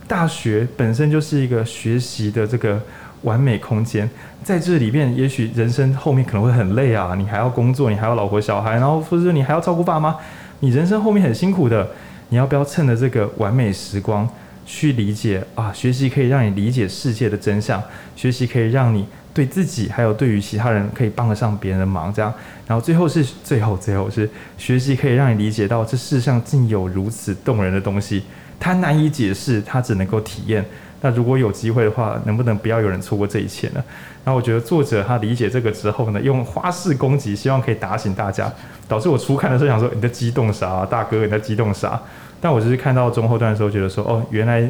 [0.06, 2.80] 大学本身就是一个学习的这个
[3.24, 4.08] 完美空间，
[4.42, 10.16] 在这里面，也许人生后面可能会很累啊，你还要工作，你还要老婆小孩，然后或者你还要照顾爸妈，
[10.60, 11.88] 你人生后面很辛苦的。
[12.30, 14.28] 你要不要趁着这个完美时光
[14.64, 15.72] 去理解啊？
[15.72, 17.82] 学习可以让你理解世界的真相，
[18.16, 19.06] 学习可以让你。
[19.34, 22.32] 对自己，还有对于其他人，可以帮得上别人的忙，这样，
[22.68, 28.22] 然后最后是最后最后是学习，可以让你理解到这世上竟有如此动人的东西，
[28.60, 30.64] 它难以解释，它只能够体验。
[31.04, 33.84] 那如果有机会的话，能不能不要有人错过这一切呢？
[34.24, 38.50] 那我觉得作者他理解这个之后呢，用花式攻击，希望可以打醒大家，
[38.88, 42.00] 导致我初看的时候想说，你在激动啥，大哥你在激动啥？
[42.40, 44.66] 但我就是看到中后段的时候，觉得说哦，原来。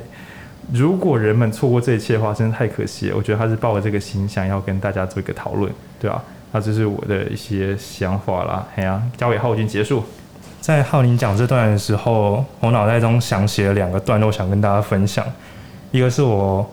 [0.73, 3.17] 如果人们错过这一切的话，真的太可惜了。
[3.19, 5.71] 我觉得他是抱着这个心，想要跟大家做一个讨论，
[6.01, 6.23] 对吧？
[6.53, 8.67] 那这是我的一些想法啦。
[8.75, 10.03] 哎呀，交给浩军结束。
[10.63, 15.23] 在浩宁讲这段的时候，我脑袋中想起了两个段落，想跟大家分享。
[15.95, 16.69] 一个是我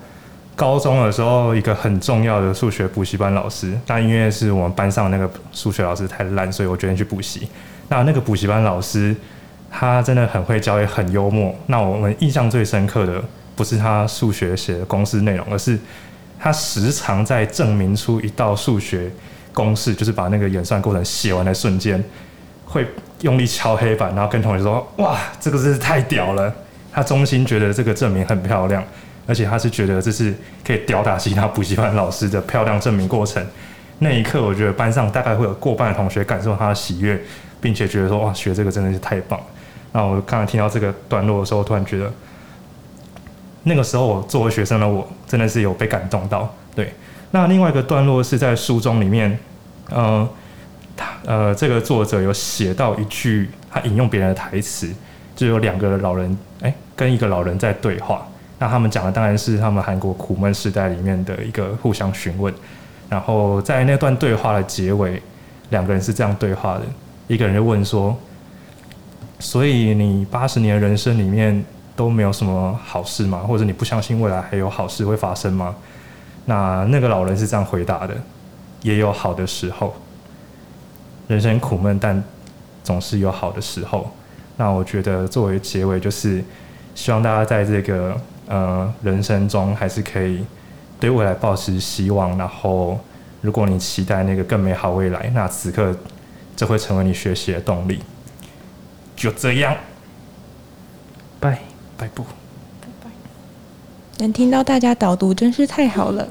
[0.56, 7.48] 高中的时候一个很重要的数学补习班老师，但因为是我们班上那个数学老师太烂，所以我决定去补习。
[7.88, 9.16] 那那个补习班老师，
[9.70, 11.56] 他真的很会教，也很幽默。
[11.68, 13.24] 那我们印象最深刻的。
[13.54, 15.78] 不是他数学写的公式内容，而是
[16.40, 19.12] 他时常在证明出一道数学
[19.54, 22.04] 公式，就是把那个演算过程写完的瞬间，
[22.66, 22.88] 会
[23.20, 26.52] 用力敲黑板，然后跟同学说：“哇，这个真是太屌了！”
[26.92, 28.84] 他衷心觉得这个证明很漂亮，
[29.32, 33.42] 而且他是觉得这是可以吊打其他补习班老师的漂亮证明过程。
[34.00, 37.18] 那一刻，我觉得班上大概会有过半的同学感受他的喜悦，
[37.62, 39.40] 并且觉得说：“哇，学这个真的是太棒！”
[39.94, 42.12] 那我刚才听到这个段落的时候，突然觉得。
[43.64, 46.54] 那个时候，我作为学生的我，真的是有被感动到。
[46.76, 46.94] 对，
[47.30, 49.40] 那另外一个段落是在书中里面，
[49.92, 50.28] 呃，
[50.98, 54.92] 他呃，这个作者有写到一句，他引用别人的台词，
[55.38, 58.28] 就有两个老人，哎，跟一个老人在对话。
[58.62, 62.54] 那他们讲的当然是他们韩国苦闷时代里面的一个互相询问。
[63.10, 65.22] 然后在那段对话的结尾，
[65.72, 66.84] 两个人是这样对话的：
[67.28, 68.16] 一个人就问说，
[69.40, 71.66] 所以你八十年人生里面。
[71.94, 73.40] 都没有什么好事吗？
[73.40, 75.76] 或者你不相信未来还有好事会发生吗？
[76.46, 78.16] 那那个老人是这样回答的：
[78.82, 79.94] 也有好的时候，
[81.28, 82.24] 人生苦闷，但
[82.82, 84.10] 总是有好的时候。
[84.56, 86.44] 那我觉得作为结尾，就是
[86.96, 88.20] 希望大家在这个
[88.52, 90.46] 呃人生中，还是可以
[91.00, 92.38] 对未来抱持希望。
[92.38, 93.00] 然后，
[93.42, 95.96] 如果你期待那个更美好未来，那此刻
[96.56, 98.02] 这会成为你学习的动力。
[99.16, 99.76] 就这样，
[101.40, 101.60] 拜。
[101.98, 103.10] 拜拜，
[104.18, 106.28] 能听到大家导读真是太好了。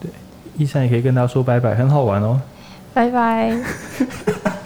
[0.00, 0.10] 对，
[0.56, 2.40] 一山也可以跟大家说拜拜，很好玩哦。
[2.94, 3.54] 拜拜。